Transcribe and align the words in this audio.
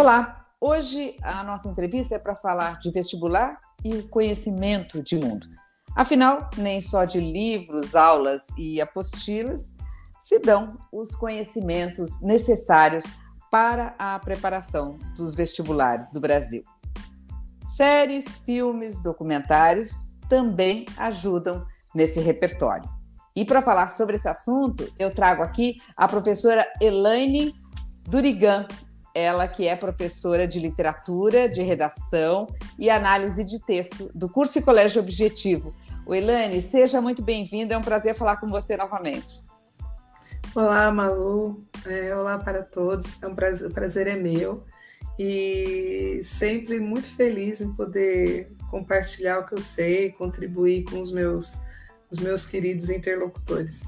Olá, 0.00 0.46
hoje 0.58 1.14
a 1.22 1.44
nossa 1.44 1.68
entrevista 1.68 2.14
é 2.14 2.18
para 2.18 2.34
falar 2.34 2.78
de 2.78 2.90
vestibular 2.90 3.58
e 3.84 4.02
conhecimento 4.04 5.02
de 5.02 5.14
mundo. 5.14 5.46
Afinal, 5.94 6.48
nem 6.56 6.80
só 6.80 7.04
de 7.04 7.20
livros, 7.20 7.94
aulas 7.94 8.46
e 8.56 8.80
apostilas 8.80 9.74
se 10.18 10.38
dão 10.38 10.78
os 10.90 11.14
conhecimentos 11.14 12.22
necessários 12.22 13.04
para 13.50 13.94
a 13.98 14.18
preparação 14.20 14.98
dos 15.14 15.34
vestibulares 15.34 16.14
do 16.14 16.18
Brasil. 16.18 16.64
Séries, 17.66 18.38
filmes, 18.38 19.02
documentários 19.02 20.08
também 20.30 20.86
ajudam 20.96 21.66
nesse 21.94 22.20
repertório. 22.20 22.88
E 23.36 23.44
para 23.44 23.60
falar 23.60 23.88
sobre 23.88 24.16
esse 24.16 24.30
assunto, 24.30 24.90
eu 24.98 25.14
trago 25.14 25.42
aqui 25.42 25.78
a 25.94 26.08
professora 26.08 26.66
Elaine 26.80 27.54
Durigan, 28.08 28.66
ela 29.14 29.48
que 29.48 29.66
é 29.66 29.76
professora 29.76 30.46
de 30.46 30.58
literatura, 30.58 31.48
de 31.48 31.62
redação 31.62 32.46
e 32.78 32.88
análise 32.88 33.44
de 33.44 33.58
texto 33.58 34.10
do 34.14 34.28
curso 34.28 34.58
e 34.58 34.62
colégio 34.62 35.02
objetivo. 35.02 35.72
O 36.06 36.60
seja 36.60 37.00
muito 37.00 37.22
bem-vinda, 37.22 37.74
é 37.74 37.78
um 37.78 37.82
prazer 37.82 38.14
falar 38.14 38.38
com 38.38 38.48
você 38.48 38.76
novamente. 38.76 39.44
Olá, 40.54 40.90
Malu, 40.90 41.60
é, 41.86 42.14
olá 42.16 42.36
para 42.38 42.62
todos, 42.62 43.22
é 43.22 43.28
um 43.28 43.34
prazer, 43.34 43.68
o 43.68 43.72
prazer 43.72 44.08
é 44.08 44.16
meu 44.16 44.64
e 45.18 46.20
sempre 46.24 46.80
muito 46.80 47.06
feliz 47.06 47.60
em 47.60 47.72
poder 47.74 48.52
compartilhar 48.70 49.38
o 49.38 49.46
que 49.46 49.54
eu 49.54 49.60
sei, 49.60 50.10
contribuir 50.12 50.84
com 50.84 51.00
os 51.00 51.12
meus, 51.12 51.58
os 52.10 52.18
meus 52.18 52.44
queridos 52.44 52.90
interlocutores. 52.90 53.84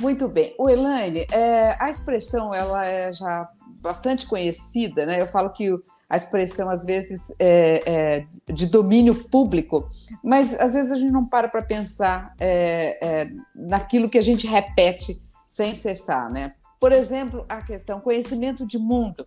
Muito 0.00 0.28
bem. 0.28 0.54
O 0.58 0.68
Elaine, 0.68 1.26
é, 1.30 1.76
a 1.78 1.90
expressão 1.90 2.54
ela 2.54 2.86
é 2.86 3.12
já 3.12 3.48
bastante 3.80 4.26
conhecida, 4.26 5.06
né? 5.06 5.20
Eu 5.20 5.26
falo 5.26 5.50
que 5.50 5.70
a 6.08 6.16
expressão 6.16 6.68
às 6.68 6.84
vezes 6.84 7.32
é, 7.38 7.82
é 7.86 8.52
de 8.52 8.66
domínio 8.66 9.14
público, 9.14 9.88
mas 10.24 10.52
às 10.58 10.74
vezes 10.74 10.90
a 10.90 10.96
gente 10.96 11.12
não 11.12 11.24
para 11.24 11.48
para 11.48 11.62
pensar 11.62 12.34
é, 12.40 12.98
é, 13.06 13.30
naquilo 13.54 14.10
que 14.10 14.18
a 14.18 14.22
gente 14.22 14.46
repete 14.46 15.22
sem 15.46 15.74
cessar, 15.74 16.30
né? 16.30 16.54
Por 16.80 16.92
exemplo, 16.92 17.44
a 17.48 17.62
questão 17.62 18.00
conhecimento 18.00 18.66
de 18.66 18.78
mundo. 18.78 19.26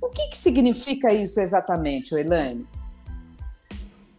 O 0.00 0.08
que, 0.08 0.30
que 0.30 0.36
significa 0.36 1.12
isso 1.12 1.40
exatamente, 1.40 2.14
Elaine? 2.14 2.66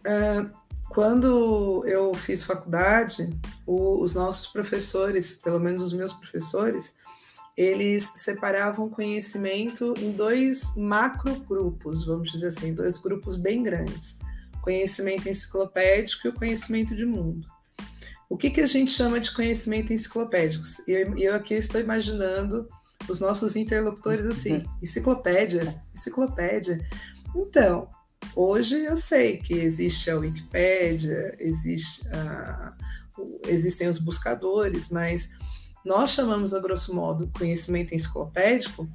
Uh, 0.06 0.50
quando 0.88 1.84
eu 1.86 2.14
fiz 2.14 2.44
faculdade, 2.44 3.36
o, 3.66 4.00
os 4.00 4.14
nossos 4.14 4.46
professores, 4.46 5.34
pelo 5.34 5.58
menos 5.58 5.82
os 5.82 5.92
meus 5.92 6.12
professores, 6.12 6.94
eles 7.56 8.12
separavam 8.16 8.90
conhecimento 8.90 9.94
em 9.98 10.12
dois 10.12 10.76
macro 10.76 11.34
grupos, 11.40 12.04
vamos 12.04 12.30
dizer 12.30 12.48
assim, 12.48 12.74
dois 12.74 12.98
grupos 12.98 13.36
bem 13.36 13.62
grandes: 13.62 14.18
conhecimento 14.60 15.28
enciclopédico 15.28 16.26
e 16.26 16.30
o 16.30 16.34
conhecimento 16.34 16.94
de 16.94 17.06
mundo. 17.06 17.46
O 18.28 18.36
que, 18.36 18.50
que 18.50 18.60
a 18.60 18.66
gente 18.66 18.90
chama 18.90 19.20
de 19.20 19.32
conhecimento 19.32 19.92
enciclopédico? 19.92 20.64
Eu, 20.86 21.16
eu 21.16 21.34
aqui 21.34 21.54
estou 21.54 21.80
imaginando 21.80 22.68
os 23.08 23.20
nossos 23.20 23.56
interlocutores 23.56 24.26
assim: 24.26 24.64
enciclopédia, 24.82 25.82
enciclopédia. 25.94 26.84
Então, 27.34 27.88
Hoje 28.34 28.84
eu 28.84 28.96
sei 28.96 29.38
que 29.38 29.54
existe 29.54 30.10
a 30.10 30.16
Wikipédia, 30.16 31.34
existe 31.38 32.06
a, 32.08 32.74
existem 33.46 33.88
os 33.88 33.98
buscadores, 33.98 34.88
mas 34.88 35.30
nós 35.86 36.10
chamamos, 36.10 36.52
a 36.52 36.60
grosso 36.60 36.94
modo, 36.94 37.30
conhecimento 37.38 37.94
enciclopédico 37.94 38.88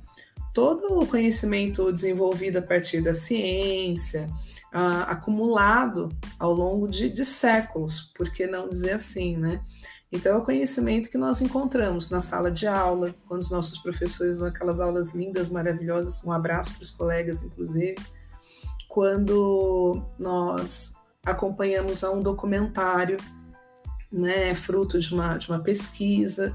todo 0.53 0.99
o 0.99 1.07
conhecimento 1.07 1.91
desenvolvido 1.91 2.57
a 2.57 2.61
partir 2.61 3.01
da 3.01 3.13
ciência, 3.13 4.29
a, 4.71 5.03
acumulado 5.03 6.09
ao 6.37 6.53
longo 6.53 6.87
de, 6.87 7.09
de 7.09 7.23
séculos, 7.23 8.11
por 8.15 8.29
que 8.31 8.45
não 8.45 8.67
dizer 8.67 8.91
assim, 8.91 9.37
né? 9.37 9.61
Então, 10.11 10.33
é 10.33 10.37
o 10.37 10.43
conhecimento 10.43 11.09
que 11.09 11.17
nós 11.17 11.41
encontramos 11.41 12.09
na 12.09 12.19
sala 12.19 12.51
de 12.51 12.67
aula, 12.67 13.15
quando 13.29 13.41
os 13.41 13.49
nossos 13.49 13.77
professores 13.77 14.39
dão 14.39 14.49
aquelas 14.49 14.81
aulas 14.81 15.13
lindas, 15.13 15.49
maravilhosas, 15.49 16.21
um 16.25 16.33
abraço 16.33 16.73
para 16.73 16.83
os 16.83 16.91
colegas, 16.91 17.41
inclusive 17.41 17.95
quando 18.89 20.03
nós 20.19 20.97
acompanhamos 21.25 22.03
a 22.03 22.11
um 22.11 22.21
documentário, 22.21 23.15
né, 24.11 24.53
fruto 24.53 24.99
de 24.99 25.13
uma, 25.13 25.37
de 25.37 25.47
uma 25.47 25.59
pesquisa, 25.59 26.53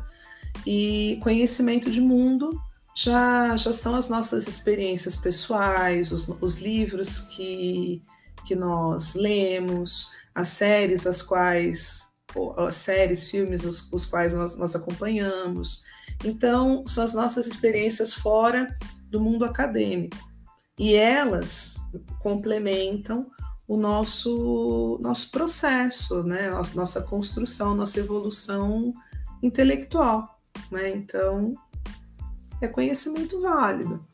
e 0.64 1.18
conhecimento 1.22 1.90
de 1.90 2.00
mundo 2.00 2.60
já, 2.94 3.56
já 3.56 3.72
são 3.72 3.94
as 3.94 4.08
nossas 4.08 4.46
experiências 4.46 5.14
pessoais, 5.14 6.12
os, 6.12 6.28
os 6.40 6.58
livros 6.58 7.20
que, 7.20 8.02
que 8.46 8.54
nós 8.54 9.14
lemos, 9.14 10.10
as 10.34 10.48
séries 10.48 11.06
as 11.06 11.20
quais, 11.20 12.10
as 12.56 12.74
séries, 12.74 13.30
filmes 13.30 13.64
os, 13.64 13.92
os 13.92 14.06
quais 14.06 14.32
nós, 14.34 14.56
nós 14.56 14.74
acompanhamos. 14.74 15.84
Então, 16.24 16.86
são 16.86 17.04
as 17.04 17.12
nossas 17.12 17.46
experiências 17.46 18.14
fora 18.14 18.74
do 19.10 19.20
mundo 19.20 19.44
acadêmico 19.44 20.16
e 20.78 20.94
elas 20.94 21.76
complementam 22.20 23.26
o 23.68 23.76
nosso 23.76 24.98
nosso 25.00 25.30
processo, 25.30 26.22
né? 26.22 26.50
Nossa, 26.50 26.74
nossa 26.74 27.02
construção, 27.02 27.74
nossa 27.74 27.98
evolução 27.98 28.94
intelectual, 29.42 30.35
né? 30.70 30.90
Então 30.90 31.54
é 32.60 32.68
conhecimento 32.68 33.40
válido. 33.40 34.04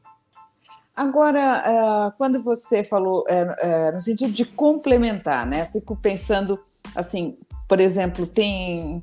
Agora, 0.94 1.62
eh, 1.64 2.16
quando 2.18 2.42
você 2.42 2.84
falou 2.84 3.24
eh, 3.28 3.56
eh, 3.60 3.92
no 3.92 4.00
sentido 4.00 4.32
de 4.32 4.44
complementar, 4.44 5.46
né? 5.46 5.66
Fico 5.66 5.96
pensando 5.96 6.60
assim, 6.94 7.38
por 7.68 7.80
exemplo, 7.80 8.26
tem, 8.26 9.02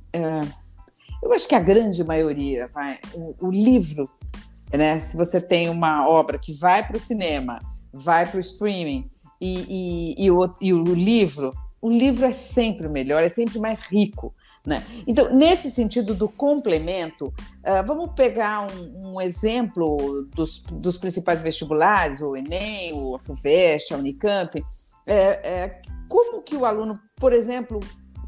eu 1.24 1.34
acho 1.34 1.48
que 1.48 1.56
a 1.56 1.60
grande 1.60 2.04
maioria, 2.04 2.70
vai, 2.72 3.00
o, 3.16 3.48
o 3.48 3.52
livro 3.52 4.06
né? 4.78 5.00
Se 5.00 5.18
você 5.18 5.42
tem 5.42 5.70
uma 5.70 6.08
obra 6.08 6.38
que 6.38 6.54
vai 6.54 6.86
para 6.86 6.98
o 6.98 7.00
cinema, 7.00 7.60
vai 7.92 8.26
para 8.26 8.38
o 8.38 8.40
streaming 8.40 9.10
e, 9.42 10.16
e, 10.18 10.26
e, 10.26 10.32
o, 10.32 10.54
e 10.62 10.74
o 10.74 10.84
livro, 10.94 11.54
o 11.82 11.90
livro 11.90 12.26
é 12.26 12.32
sempre 12.32 12.88
melhor, 12.88 13.24
é 13.24 13.30
sempre 13.30 13.60
mais 13.60 13.82
rico. 13.82 14.34
Né? 14.70 14.86
Então, 15.08 15.34
nesse 15.34 15.72
sentido 15.72 16.14
do 16.14 16.30
complemento, 16.30 17.26
uh, 17.26 17.84
vamos 17.88 18.14
pegar 18.14 18.68
um, 18.72 19.14
um 19.14 19.20
exemplo 19.22 20.28
dos, 20.36 20.60
dos, 20.60 20.96
principais 20.96 21.42
vestibulares, 21.42 22.22
o 22.22 22.38
Enem, 22.38 22.94
o 22.94 23.18
FUVEST, 23.18 23.96
a 23.96 23.98
Unicamp. 23.98 24.64
É, 25.08 25.16
é, 25.16 25.82
como 26.08 26.44
que 26.44 26.56
o 26.56 26.66
aluno, 26.66 26.94
por 27.16 27.34
exemplo, 27.34 27.80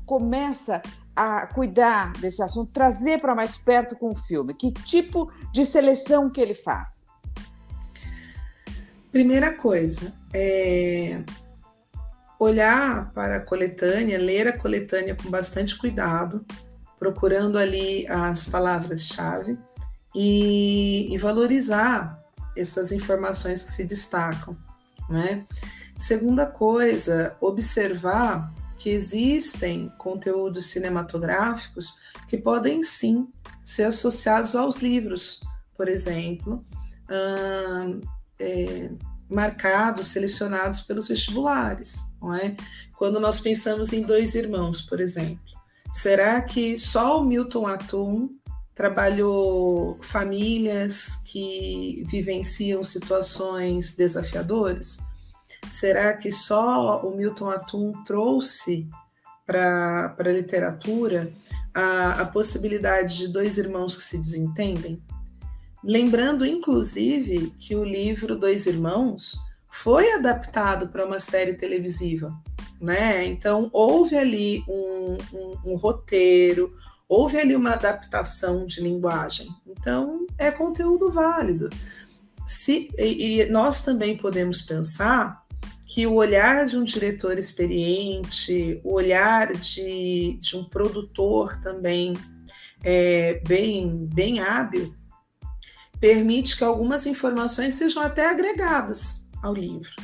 começa 0.03 0.81
a 1.15 1.45
cuidar 1.45 2.11
desse 2.13 2.41
assunto, 2.41 2.73
trazer 2.73 3.21
para 3.21 3.35
mais 3.35 3.55
perto 3.55 3.95
com 3.95 4.09
o 4.09 4.15
filme? 4.15 4.55
Que 4.55 4.71
tipo 4.71 5.31
de 5.53 5.63
seleção 5.63 6.27
que 6.27 6.41
ele 6.41 6.55
faz? 6.55 7.05
Primeira 9.11 9.53
coisa, 9.53 10.11
é 10.33 11.23
olhar 12.43 13.11
para 13.13 13.35
a 13.35 13.39
coletânea, 13.39 14.17
ler 14.17 14.47
a 14.47 14.57
coletânea 14.57 15.15
com 15.15 15.29
bastante 15.29 15.77
cuidado, 15.77 16.43
procurando 16.97 17.55
ali 17.55 18.07
as 18.09 18.45
palavras-chave 18.45 19.59
e, 20.15 21.13
e, 21.13 21.17
valorizar 21.19 22.19
essas 22.57 22.91
informações 22.91 23.61
que 23.61 23.71
se 23.71 23.83
destacam. 23.83 24.57
Né? 25.07 25.45
Segunda 25.95 26.47
coisa, 26.47 27.35
observar 27.39 28.51
que 28.79 28.89
existem 28.89 29.93
conteúdos 29.99 30.65
cinematográficos 30.65 31.99
que 32.27 32.37
podem 32.37 32.81
sim 32.81 33.29
ser 33.63 33.83
associados 33.83 34.55
aos 34.55 34.77
livros, 34.77 35.41
por 35.77 35.87
exemplo, 35.87 36.59
é, 38.39 38.89
marcados, 39.31 40.07
selecionados 40.07 40.81
pelos 40.81 41.07
vestibulares, 41.07 42.01
não 42.21 42.35
é? 42.35 42.55
Quando 42.97 43.19
nós 43.19 43.39
pensamos 43.39 43.93
em 43.93 44.01
dois 44.01 44.35
irmãos, 44.35 44.81
por 44.81 44.99
exemplo, 44.99 45.39
será 45.93 46.41
que 46.41 46.77
só 46.77 47.21
o 47.21 47.25
Milton 47.25 47.65
Atum 47.65 48.29
trabalhou 48.75 49.97
famílias 50.01 51.23
que 51.25 52.03
vivenciam 52.07 52.83
situações 52.83 53.95
desafiadoras? 53.95 54.99
Será 55.69 56.13
que 56.15 56.31
só 56.31 57.01
o 57.01 57.15
Milton 57.15 57.49
Atum 57.49 57.93
trouxe 58.03 58.87
para 59.45 60.15
a 60.17 60.23
literatura 60.23 61.31
a, 61.73 62.21
a 62.21 62.25
possibilidade 62.25 63.17
de 63.17 63.27
dois 63.27 63.57
irmãos 63.57 63.95
que 63.95 64.03
se 64.03 64.17
desentendem? 64.17 65.01
Lembrando, 65.83 66.45
inclusive, 66.45 67.53
que 67.57 67.75
o 67.75 67.83
livro 67.83 68.35
Dois 68.35 68.65
Irmãos 68.67 69.35
foi 69.69 70.11
adaptado 70.11 70.89
para 70.89 71.05
uma 71.05 71.19
série 71.19 71.55
televisiva, 71.55 72.31
né? 72.79 73.25
Então, 73.25 73.69
houve 73.73 74.15
ali 74.15 74.63
um, 74.67 75.17
um, 75.33 75.71
um, 75.71 75.75
roteiro, 75.75 76.75
houve 77.09 77.39
ali 77.39 77.55
uma 77.55 77.71
adaptação 77.71 78.65
de 78.65 78.79
linguagem. 78.81 79.47
Então, 79.65 80.27
é 80.37 80.51
conteúdo 80.51 81.09
válido. 81.09 81.69
se, 82.45 82.89
e, 82.97 83.41
e 83.41 83.45
nós 83.49 83.83
também 83.83 84.17
podemos 84.17 84.61
pensar 84.61 85.41
que 85.87 86.05
o 86.05 86.13
olhar 86.13 86.67
de 86.67 86.77
um 86.77 86.83
diretor 86.83 87.37
experiente, 87.39 88.79
o 88.83 88.93
olhar 88.93 89.51
de, 89.53 90.37
de 90.39 90.55
um 90.55 90.63
produtor 90.63 91.59
também 91.59 92.13
é, 92.83 93.41
bem, 93.47 94.07
bem 94.07 94.39
hábil, 94.39 94.95
permite 96.01 96.57
que 96.57 96.63
algumas 96.63 97.05
informações 97.05 97.75
sejam 97.75 98.01
até 98.01 98.27
agregadas 98.27 99.29
ao 99.41 99.53
livro. 99.53 99.95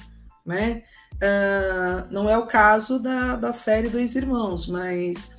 Né? 0.45 0.83
Uh, 1.15 2.07
não 2.11 2.29
é 2.29 2.37
o 2.37 2.45
caso 2.45 2.99
da, 2.99 3.35
da 3.35 3.51
série 3.51 3.89
Dois 3.89 4.15
Irmãos, 4.15 4.67
mas 4.67 5.35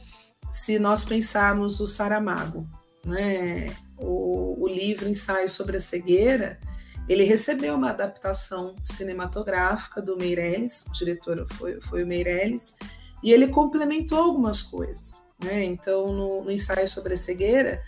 se 0.50 0.78
nós 0.78 1.04
pensarmos 1.04 1.78
o 1.78 1.86
Saramago, 1.86 2.68
né? 3.04 3.74
o, 3.96 4.64
o 4.64 4.66
livro 4.66 5.08
Ensaio 5.08 5.48
sobre 5.48 5.76
a 5.76 5.80
Cegueira, 5.80 6.58
ele 7.08 7.24
recebeu 7.24 7.74
uma 7.74 7.90
adaptação 7.90 8.74
cinematográfica 8.82 10.02
do 10.02 10.16
Meirelles, 10.16 10.84
o 10.88 10.92
diretor 10.92 11.46
foi, 11.54 11.80
foi 11.80 12.02
o 12.02 12.06
Meirelles, 12.06 12.76
e 13.22 13.32
ele 13.32 13.46
complementou 13.46 14.18
algumas 14.18 14.60
coisas. 14.60 15.26
Né? 15.42 15.64
Então, 15.64 16.12
no, 16.12 16.44
no, 16.44 16.50
ensaio 16.50 16.88
sobre 16.88 17.14
a 17.14 17.16
cegueira, 17.16 17.80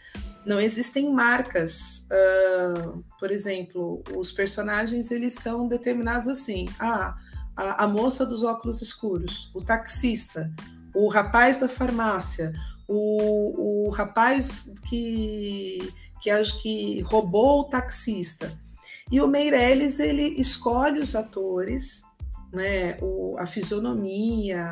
não 0.45 0.61
existem 0.61 1.13
marcas. 1.13 2.07
Uh, 2.11 3.05
por 3.19 3.31
exemplo, 3.31 4.03
os 4.15 4.33
personagens 4.33 5.11
eles 5.11 5.35
são 5.35 5.69
determinados 5.69 6.29
assim: 6.29 6.67
ah, 6.79 7.17
a, 7.57 7.85
a 7.85 7.89
moça 7.89 8.25
dos 8.25 8.43
óculos 8.43 8.81
escuros, 8.81 9.51
o 9.55 9.63
taxista, 9.63 10.53
o 10.95 11.09
rapaz 11.09 11.59
da 11.59 11.69
farmácia, 11.69 12.53
o, 12.89 13.87
o 13.87 13.91
rapaz 13.91 14.73
que, 14.89 15.93
que, 16.21 16.31
que 16.61 17.01
roubou 17.03 17.61
o 17.61 17.65
taxista. 17.65 18.59
E 19.11 19.21
o 19.21 19.27
Meirelles 19.27 19.99
ele 19.99 20.41
escolhe 20.41 21.01
os 21.01 21.17
atores, 21.17 22.03
né, 22.53 22.97
o, 23.01 23.37
a 23.39 23.47
fisionomia, 23.47 24.71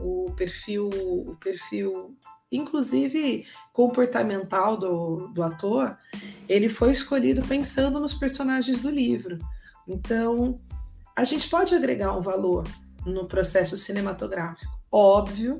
o 0.00 0.32
perfil, 0.36 0.88
o 0.88 1.36
perfil, 1.36 2.16
inclusive 2.50 3.46
comportamental 3.72 4.76
do, 4.76 5.28
do 5.28 5.42
ator, 5.42 5.96
ele 6.48 6.68
foi 6.68 6.92
escolhido 6.92 7.42
pensando 7.42 8.00
nos 8.00 8.14
personagens 8.14 8.80
do 8.80 8.90
livro. 8.90 9.38
Então, 9.86 10.58
a 11.14 11.24
gente 11.24 11.48
pode 11.48 11.74
agregar 11.74 12.16
um 12.16 12.22
valor 12.22 12.66
no 13.04 13.26
processo 13.26 13.76
cinematográfico. 13.76 14.72
Óbvio 14.90 15.58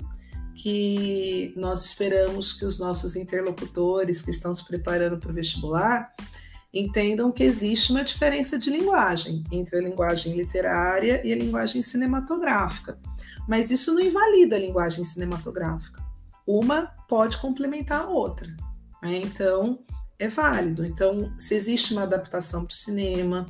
que 0.55 1.53
nós 1.57 1.85
esperamos 1.85 2.53
que 2.53 2.65
os 2.65 2.79
nossos 2.79 3.15
interlocutores 3.15 4.21
que 4.21 4.31
estão 4.31 4.53
se 4.53 4.65
preparando 4.65 5.19
para 5.19 5.31
o 5.31 5.35
vestibular 5.35 6.13
entendam 6.73 7.33
que 7.33 7.45
existe 7.45 7.93
uma 7.93 8.05
diferença 8.05 8.59
de 8.59 8.69
linguagem 8.69 9.43
entre 9.51 9.79
a 9.79 9.81
linguagem 9.81 10.37
literária 10.37 11.25
e 11.25 11.33
a 11.33 11.37
linguagem 11.37 11.81
cinematográfica. 11.81 12.99
Mas 13.49 13.71
isso 13.71 13.95
não 13.95 14.01
invalida 14.01 14.57
a 14.57 14.59
linguagem 14.59 15.05
cinematográfica. 15.05 16.08
Uma 16.49 16.87
pode 17.07 17.37
complementar 17.37 18.05
a 18.05 18.09
outra. 18.09 18.49
Né? 19.03 19.19
Então, 19.19 19.81
é 20.19 20.29
válido. 20.29 20.83
Então, 20.83 21.31
se 21.37 21.55
existe 21.55 21.93
uma 21.93 22.05
adaptação 22.05 22.65
para 22.65 22.73
o 22.73 22.77
cinema 22.77 23.47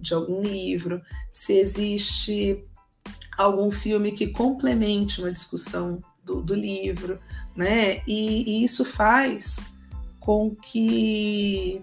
de 0.00 0.14
algum 0.14 0.40
livro, 0.40 1.02
se 1.30 1.58
existe 1.58 2.64
algum 3.36 3.70
filme 3.70 4.12
que 4.12 4.28
complemente 4.28 5.20
uma 5.20 5.30
discussão 5.30 6.02
do, 6.24 6.40
do 6.40 6.54
livro, 6.54 7.20
né? 7.54 7.98
E, 8.06 8.60
e 8.60 8.64
isso 8.64 8.82
faz 8.82 9.74
com 10.18 10.56
que 10.56 11.82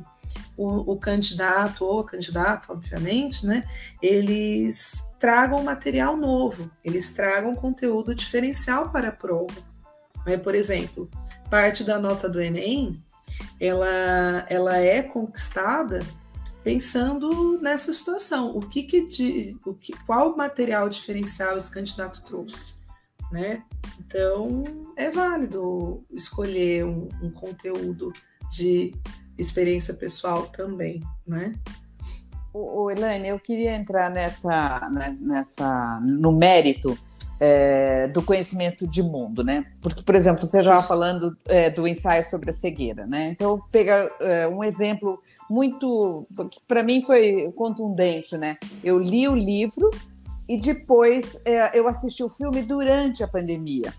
o, 0.57 0.93
o, 0.93 0.97
candidato 0.97 1.85
ou 1.85 1.99
a 1.99 2.05
candidata, 2.05 2.73
obviamente, 2.73 3.45
né, 3.45 3.63
eles 4.01 5.15
tragam 5.19 5.63
material 5.63 6.17
novo, 6.17 6.71
eles 6.83 7.11
tragam 7.13 7.55
conteúdo 7.55 8.15
diferencial 8.15 8.89
para 8.89 9.09
a 9.09 9.11
prova. 9.11 9.74
Né? 10.25 10.37
Por 10.37 10.55
exemplo, 10.55 11.09
parte 11.49 11.83
da 11.83 11.99
nota 11.99 12.27
do 12.27 12.41
Enem, 12.41 13.01
ela, 13.59 14.45
ela 14.49 14.77
é 14.77 15.01
conquistada 15.03 16.01
pensando 16.63 17.59
nessa 17.61 17.93
situação, 17.93 18.57
o 18.57 18.59
que, 18.59 18.83
que 18.83 19.05
de, 19.05 19.55
o 19.63 19.73
que, 19.75 19.93
qual 20.05 20.35
material 20.35 20.89
diferencial 20.89 21.55
esse 21.55 21.69
candidato 21.69 22.23
trouxe, 22.23 22.73
né? 23.31 23.63
Então 23.99 24.63
é 24.95 25.11
válido 25.11 26.03
escolher 26.09 26.83
um, 26.83 27.07
um 27.21 27.29
conteúdo 27.29 28.11
de 28.49 28.95
experiência 29.37 29.93
pessoal 29.93 30.47
também, 30.47 31.03
né? 31.25 31.53
O, 32.57 32.89
Elaine, 32.89 33.27
eu 33.27 33.37
queria 33.37 33.75
entrar 33.75 34.09
nessa, 34.09 34.89
nessa 35.21 35.99
no 35.99 36.31
mérito 36.31 36.97
é, 37.37 38.07
do 38.07 38.21
conhecimento 38.21 38.87
de 38.87 39.03
mundo, 39.03 39.43
né? 39.43 39.65
Porque, 39.81 40.01
por 40.01 40.15
exemplo, 40.15 40.45
você 40.45 40.63
já 40.63 40.81
falando 40.81 41.35
é, 41.49 41.69
do 41.69 41.85
ensaio 41.85 42.23
sobre 42.23 42.51
a 42.51 42.53
cegueira, 42.53 43.05
né? 43.05 43.27
Então, 43.27 43.61
pegar 43.73 44.07
é, 44.21 44.47
um 44.47 44.63
exemplo 44.63 45.21
muito, 45.49 46.25
que 46.49 46.61
para 46.65 46.81
mim 46.81 47.01
foi 47.01 47.51
contundente, 47.57 48.37
né? 48.37 48.55
Eu 48.81 48.99
li 48.99 49.27
o 49.27 49.35
livro 49.35 49.89
e 50.47 50.57
depois 50.57 51.41
é, 51.43 51.77
eu 51.77 51.89
assisti 51.89 52.23
o 52.23 52.29
filme 52.29 52.61
durante 52.61 53.21
a 53.21 53.27
pandemia. 53.27 53.93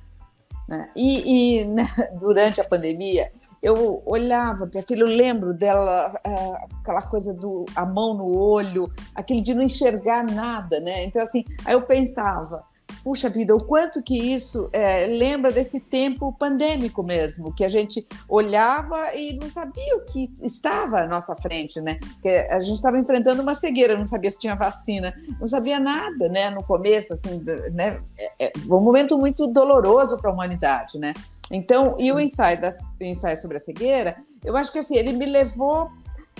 Né? 0.66 0.88
E, 0.96 1.60
e 1.60 1.64
né, 1.66 1.86
durante 2.18 2.58
a 2.58 2.64
pandemia 2.64 3.30
eu 3.62 4.02
olhava 4.06 4.66
para 4.66 4.80
aquilo, 4.80 5.02
eu 5.02 5.06
lembro 5.08 5.54
dela, 5.54 6.18
é, 6.24 6.66
aquela 6.80 7.02
coisa 7.02 7.32
do 7.34 7.64
a 7.74 7.84
mão 7.84 8.14
no 8.14 8.36
olho, 8.36 8.88
aquele 9.14 9.40
de 9.40 9.54
não 9.54 9.62
enxergar 9.62 10.24
nada, 10.24 10.80
né? 10.80 11.04
Então, 11.04 11.22
assim, 11.22 11.44
aí 11.64 11.74
eu 11.74 11.82
pensava, 11.82 12.64
puxa 13.06 13.30
vida, 13.30 13.54
o 13.54 13.64
quanto 13.64 14.02
que 14.02 14.20
isso 14.34 14.68
é, 14.72 15.06
lembra 15.06 15.52
desse 15.52 15.78
tempo 15.78 16.32
pandêmico 16.32 17.04
mesmo, 17.04 17.54
que 17.54 17.64
a 17.64 17.68
gente 17.68 18.04
olhava 18.28 19.14
e 19.14 19.38
não 19.38 19.48
sabia 19.48 19.94
o 19.94 20.00
que 20.00 20.28
estava 20.42 21.02
à 21.02 21.06
nossa 21.06 21.36
frente, 21.36 21.80
né? 21.80 22.00
Que 22.20 22.28
a 22.28 22.58
gente 22.58 22.74
estava 22.74 22.98
enfrentando 22.98 23.42
uma 23.42 23.54
cegueira, 23.54 23.96
não 23.96 24.08
sabia 24.08 24.28
se 24.28 24.40
tinha 24.40 24.56
vacina, 24.56 25.14
não 25.38 25.46
sabia 25.46 25.78
nada, 25.78 26.28
né? 26.28 26.50
No 26.50 26.64
começo, 26.64 27.12
assim, 27.12 27.40
né? 27.72 28.02
É, 28.18 28.46
é 28.46 28.52
um 28.68 28.80
momento 28.80 29.16
muito 29.16 29.46
doloroso 29.46 30.18
para 30.18 30.28
a 30.28 30.34
humanidade, 30.34 30.98
né? 30.98 31.14
Então, 31.48 31.94
e 32.00 32.10
o 32.10 32.18
ensaio, 32.18 32.60
das, 32.60 32.92
o 33.00 33.04
ensaio 33.04 33.40
sobre 33.40 33.58
a 33.58 33.60
cegueira, 33.60 34.16
eu 34.42 34.56
acho 34.56 34.72
que 34.72 34.80
assim, 34.80 34.96
ele 34.96 35.12
me 35.12 35.26
levou 35.26 35.92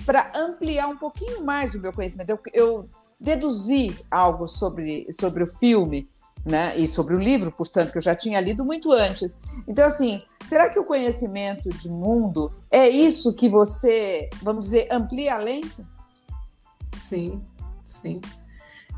para 0.05 0.33
ampliar 0.35 0.89
um 0.89 0.97
pouquinho 0.97 1.45
mais 1.45 1.77
o 1.77 1.81
meu 1.81 1.93
conhecimento. 1.93 2.31
Eu, 2.31 2.41
eu 2.53 2.89
deduzi 3.21 3.97
algo 4.11 4.49
sobre, 4.49 5.07
sobre 5.13 5.45
o 5.45 5.47
filme 5.47 6.11
né? 6.47 6.77
E 6.79 6.87
sobre 6.87 7.17
o 7.17 7.19
livro, 7.19 7.51
portanto, 7.51 7.91
que 7.91 7.99
eu 7.99 8.03
já 8.03 8.15
tinha 8.15 8.41
lido 8.41 8.65
muito 8.65 8.93
antes. 8.93 9.37
Então, 9.67 9.85
assim, 9.85 10.19
será 10.47 10.71
que 10.71 10.79
o 10.79 10.85
conhecimento 10.85 11.69
de 11.71 11.89
mundo 11.89 12.49
é 12.71 12.89
isso 12.89 13.35
que 13.35 13.49
você, 13.49 14.31
vamos 14.41 14.67
dizer, 14.67 14.87
amplia 14.93 15.35
a 15.35 15.39
lente? 15.39 15.85
Sim, 16.97 17.43
sim. 17.85 18.21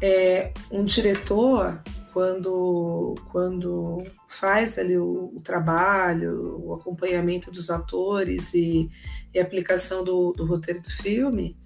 É, 0.00 0.52
um 0.70 0.84
diretor, 0.84 1.82
quando, 2.12 3.14
quando 3.32 4.04
faz 4.28 4.78
ali 4.78 4.98
o, 4.98 5.32
o 5.34 5.40
trabalho, 5.40 6.60
o 6.62 6.74
acompanhamento 6.74 7.50
dos 7.50 7.70
atores 7.70 8.52
e, 8.52 8.90
e 9.32 9.40
aplicação 9.40 10.04
do, 10.04 10.32
do, 10.32 10.44
roteiro 10.44 10.82
do 10.82 10.90
filme, 10.90 11.56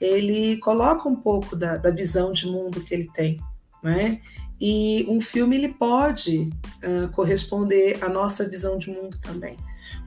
ele 0.00 0.56
coloca 0.56 1.08
um 1.08 1.16
pouco 1.16 1.54
da, 1.54 1.76
da 1.76 1.90
visão 1.90 2.32
de 2.32 2.46
mundo 2.46 2.80
que 2.80 2.92
ele 2.92 3.08
tem, 3.12 3.38
né? 3.80 4.20
E 4.60 5.06
um 5.08 5.20
filme 5.20 5.56
ele 5.56 5.68
pode 5.68 6.50
uh, 6.84 7.08
corresponder 7.12 7.98
à 8.04 8.08
nossa 8.08 8.48
visão 8.48 8.76
de 8.76 8.90
mundo 8.90 9.18
também. 9.18 9.56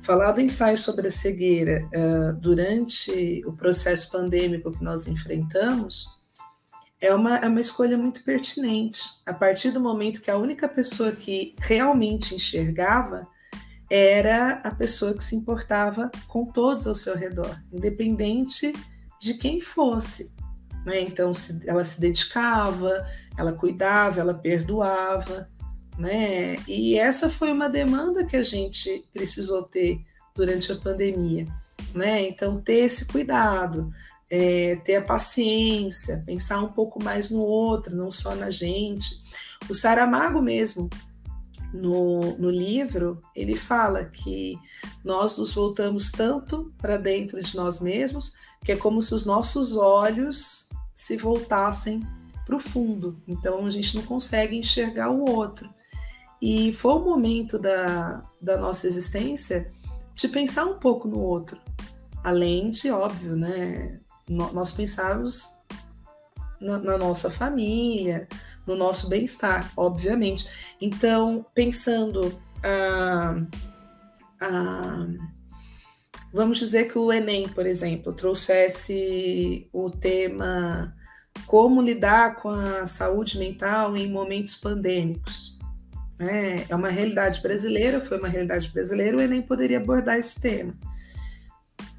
Falar 0.01 0.31
do 0.31 0.41
ensaio 0.41 0.77
sobre 0.77 1.07
a 1.07 1.11
cegueira 1.11 1.89
uh, 1.93 2.39
durante 2.39 3.41
o 3.45 3.53
processo 3.53 4.11
pandêmico 4.11 4.71
que 4.71 4.83
nós 4.83 5.07
enfrentamos 5.07 6.05
é 7.01 7.13
uma, 7.13 7.37
é 7.37 7.47
uma 7.47 7.59
escolha 7.59 7.97
muito 7.97 8.23
pertinente. 8.23 9.01
A 9.25 9.33
partir 9.33 9.71
do 9.71 9.79
momento 9.81 10.21
que 10.21 10.31
a 10.31 10.37
única 10.37 10.69
pessoa 10.69 11.11
que 11.11 11.55
realmente 11.59 12.35
enxergava 12.35 13.27
era 13.89 14.61
a 14.63 14.71
pessoa 14.71 15.13
que 15.13 15.23
se 15.23 15.35
importava 15.35 16.09
com 16.27 16.45
todos 16.45 16.87
ao 16.87 16.95
seu 16.95 17.15
redor, 17.15 17.61
independente 17.71 18.73
de 19.19 19.35
quem 19.35 19.59
fosse. 19.59 20.32
Né? 20.85 21.01
Então, 21.01 21.33
se, 21.33 21.61
ela 21.67 21.85
se 21.85 21.99
dedicava, 21.99 23.05
ela 23.37 23.53
cuidava, 23.53 24.19
ela 24.19 24.33
perdoava. 24.33 25.49
Né? 25.97 26.57
E 26.67 26.97
essa 26.97 27.29
foi 27.29 27.51
uma 27.51 27.69
demanda 27.69 28.25
que 28.25 28.35
a 28.35 28.43
gente 28.43 29.05
precisou 29.13 29.63
ter 29.63 29.99
durante 30.35 30.71
a 30.71 30.75
pandemia. 30.75 31.47
Né? 31.93 32.27
Então, 32.27 32.59
ter 32.59 32.85
esse 32.85 33.07
cuidado, 33.07 33.91
é, 34.29 34.75
ter 34.77 34.95
a 34.95 35.01
paciência, 35.01 36.23
pensar 36.25 36.61
um 36.61 36.71
pouco 36.71 37.01
mais 37.01 37.29
no 37.29 37.41
outro, 37.41 37.95
não 37.95 38.11
só 38.11 38.35
na 38.35 38.49
gente. 38.49 39.21
O 39.69 39.73
Saramago 39.73 40.41
mesmo, 40.41 40.89
no, 41.73 42.37
no 42.37 42.49
livro, 42.49 43.19
ele 43.35 43.55
fala 43.55 44.05
que 44.05 44.57
nós 45.03 45.37
nos 45.37 45.53
voltamos 45.53 46.11
tanto 46.11 46.71
para 46.77 46.97
dentro 46.97 47.41
de 47.41 47.55
nós 47.55 47.79
mesmos 47.79 48.33
que 48.63 48.71
é 48.71 48.75
como 48.75 49.01
se 49.01 49.13
os 49.13 49.25
nossos 49.25 49.75
olhos 49.75 50.69
se 51.03 51.17
voltassem 51.17 52.01
para 52.45 52.55
o 52.55 52.59
fundo. 52.59 53.21
Então 53.27 53.65
a 53.65 53.69
gente 53.69 53.95
não 53.95 54.03
consegue 54.03 54.55
enxergar 54.55 55.09
o 55.09 55.29
outro. 55.29 55.69
E 56.41 56.71
foi 56.73 56.93
um 56.93 57.03
momento 57.03 57.59
da, 57.59 58.23
da 58.41 58.57
nossa 58.57 58.87
existência 58.87 59.69
de 60.15 60.27
pensar 60.29 60.65
um 60.65 60.79
pouco 60.79 61.07
no 61.07 61.19
outro. 61.19 61.59
Além 62.23 62.71
de, 62.71 62.89
óbvio, 62.89 63.35
né? 63.35 63.99
Nós 64.29 64.71
pensávamos 64.71 65.49
na, 66.59 66.79
na 66.79 66.97
nossa 66.97 67.29
família, 67.29 68.27
no 68.65 68.75
nosso 68.75 69.09
bem-estar, 69.09 69.71
obviamente. 69.75 70.47
Então, 70.79 71.45
pensando 71.53 72.39
ah, 72.63 73.35
ah, 74.39 75.07
vamos 76.33 76.57
dizer 76.57 76.91
que 76.91 76.97
o 76.97 77.13
Enem, 77.13 77.47
por 77.47 77.65
exemplo, 77.65 78.11
trouxesse 78.11 79.69
o 79.71 79.89
tema 79.89 80.93
como 81.47 81.81
lidar 81.81 82.35
com 82.41 82.49
a 82.49 82.87
saúde 82.87 83.37
mental 83.37 83.95
em 83.95 84.11
momentos 84.11 84.55
pandêmicos. 84.55 85.57
É, 86.19 86.65
é 86.69 86.75
uma 86.75 86.89
realidade 86.89 87.41
brasileira, 87.41 88.01
foi 88.01 88.17
uma 88.17 88.27
realidade 88.27 88.69
brasileira, 88.71 89.17
o 89.17 89.21
Enem 89.21 89.41
poderia 89.41 89.77
abordar 89.77 90.17
esse 90.17 90.39
tema. 90.41 90.73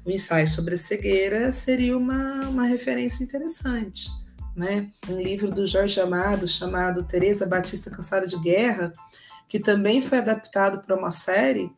O 0.05 0.11
ensaio 0.11 0.47
sobre 0.47 0.75
a 0.75 0.77
cegueira 0.77 1.51
seria 1.51 1.97
uma, 1.97 2.47
uma 2.47 2.65
referência 2.65 3.23
interessante 3.23 4.09
né? 4.55 4.89
Um 5.09 5.19
livro 5.19 5.51
do 5.51 5.67
Jorge 5.67 5.99
Amado 5.99 6.47
chamado 6.47 7.03
Teresa 7.03 7.45
Batista 7.45 7.91
Cansada 7.91 8.25
de 8.25 8.39
Guerra, 8.39 8.93
que 9.49 9.59
também 9.59 10.01
foi 10.01 10.19
adaptado 10.19 10.81
para 10.83 10.95
uma 10.95 11.11
série, 11.11 11.69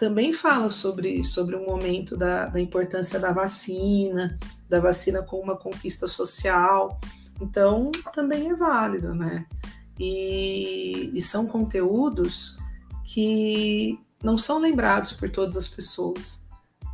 também 0.00 0.32
fala 0.32 0.70
sobre, 0.70 1.22
sobre 1.22 1.54
o 1.54 1.66
momento 1.66 2.16
da, 2.16 2.46
da 2.46 2.58
importância 2.58 3.20
da 3.20 3.32
vacina, 3.32 4.38
da 4.66 4.80
vacina 4.80 5.22
como 5.22 5.42
uma 5.42 5.56
conquista 5.58 6.08
social. 6.08 6.98
Então, 7.38 7.90
também 8.10 8.48
é 8.48 8.56
válido, 8.56 9.14
né? 9.14 9.44
E, 9.98 11.10
e 11.12 11.20
são 11.20 11.46
conteúdos 11.46 12.58
que 13.04 14.00
não 14.24 14.38
são 14.38 14.58
lembrados 14.58 15.12
por 15.12 15.28
todas 15.28 15.54
as 15.54 15.68
pessoas. 15.68 16.42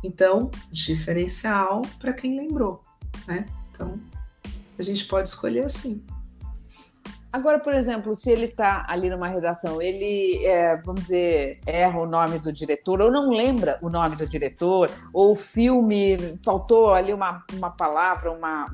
Então, 0.03 0.51
diferencial 0.69 1.83
para 1.99 2.11
quem 2.11 2.35
lembrou, 2.35 2.81
né? 3.25 3.45
Então, 3.71 3.97
a 4.77 4.81
gente 4.81 5.05
pode 5.05 5.29
escolher 5.29 5.63
assim. 5.63 6.03
Agora, 7.31 7.59
por 7.59 7.73
exemplo, 7.73 8.15
se 8.15 8.31
ele 8.31 8.45
está 8.45 8.85
ali 8.87 9.09
numa 9.09 9.27
redação, 9.27 9.81
ele, 9.81 10.43
é, 10.45 10.77
vamos 10.77 11.03
dizer, 11.03 11.59
erra 11.65 11.99
o 11.99 12.05
nome 12.05 12.39
do 12.39 12.51
diretor, 12.51 13.01
ou 13.01 13.11
não 13.11 13.29
lembra 13.29 13.77
o 13.81 13.89
nome 13.89 14.15
do 14.15 14.25
diretor, 14.25 14.89
ou 15.13 15.33
o 15.33 15.35
filme, 15.35 16.39
faltou 16.43 16.93
ali 16.93 17.13
uma, 17.13 17.43
uma 17.53 17.69
palavra, 17.69 18.31
uma, 18.31 18.73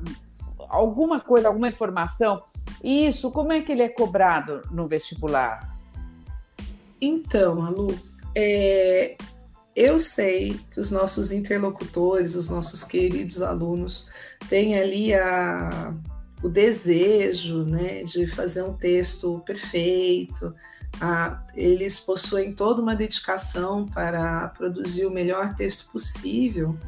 alguma 0.68 1.20
coisa, 1.20 1.48
alguma 1.48 1.68
informação. 1.68 2.42
Isso, 2.82 3.32
como 3.32 3.52
é 3.52 3.60
que 3.60 3.72
ele 3.72 3.82
é 3.82 3.88
cobrado 3.88 4.62
no 4.70 4.86
vestibular? 4.86 5.76
Então, 7.00 7.60
Alu, 7.62 7.98
é, 8.34 9.16
eu 9.74 9.98
sei 9.98 10.60
que 10.72 10.78
os 10.78 10.90
nossos 10.90 11.32
interlocutores, 11.32 12.36
os 12.36 12.48
nossos 12.48 12.84
queridos 12.84 13.42
alunos, 13.42 14.08
têm 14.48 14.78
ali 14.78 15.12
a, 15.12 15.92
o 16.44 16.48
desejo 16.48 17.64
né, 17.64 18.02
de 18.02 18.26
fazer 18.26 18.62
um 18.62 18.74
texto 18.74 19.42
perfeito, 19.46 20.54
a, 21.00 21.42
eles 21.54 21.98
possuem 21.98 22.52
toda 22.52 22.82
uma 22.82 22.94
dedicação 22.94 23.88
para 23.88 24.48
produzir 24.48 25.06
o 25.06 25.10
melhor 25.10 25.54
texto 25.54 25.90
possível, 25.90 26.78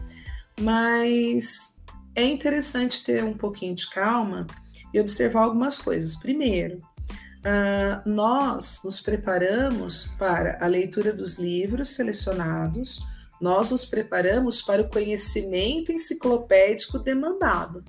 mas 0.60 1.82
é 2.14 2.22
interessante 2.22 3.02
ter 3.02 3.24
um 3.24 3.32
pouquinho 3.32 3.74
de 3.74 3.88
calma 3.88 4.46
e 4.92 5.00
observar 5.00 5.44
algumas 5.44 5.78
coisas. 5.78 6.14
Primeiro, 6.14 6.80
Uh, 7.46 8.02
nós 8.10 8.80
nos 8.82 9.00
preparamos 9.00 10.06
para 10.18 10.58
a 10.60 10.66
leitura 10.66 11.12
dos 11.12 11.38
livros 11.38 11.90
selecionados, 11.90 13.06
nós 13.40 13.70
nos 13.70 13.84
preparamos 13.84 14.60
para 14.60 14.82
o 14.82 14.88
conhecimento 14.88 15.92
enciclopédico 15.92 16.98
demandado. 16.98 17.84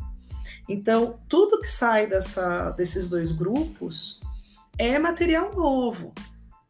Então, 0.68 1.20
tudo 1.30 1.62
que 1.62 1.68
sai 1.68 2.08
dessa, 2.08 2.72
desses 2.72 3.08
dois 3.08 3.32
grupos 3.32 4.20
é 4.78 5.00
material 5.00 5.56
novo, 5.56 6.14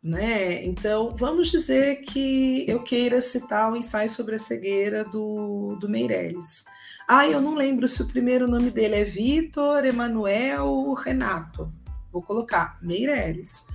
né? 0.02 0.64
Então, 0.64 1.16
vamos 1.16 1.50
dizer 1.50 1.98
que 2.02 2.64
eu 2.68 2.82
queira 2.84 3.22
citar 3.22 3.72
o 3.72 3.76
ensaio 3.76 4.10
sobre 4.10 4.36
a 4.36 4.40
cegueira 4.40 5.04
do, 5.04 5.76
do 5.80 5.90
Meirelles. 5.90 6.66
Ah, 7.08 7.28
eu 7.28 7.42
não 7.42 7.56
lembro 7.56 7.88
se 7.88 8.02
o 8.02 8.08
primeiro 8.08 8.48
nome 8.48 8.70
dele 8.70 8.96
é 8.96 9.04
Vitor, 9.04 9.86
Emanuel, 9.86 10.94
Renato. 10.94 11.72
Vou 12.12 12.22
colocar 12.22 12.78
Meirelles. 12.82 13.68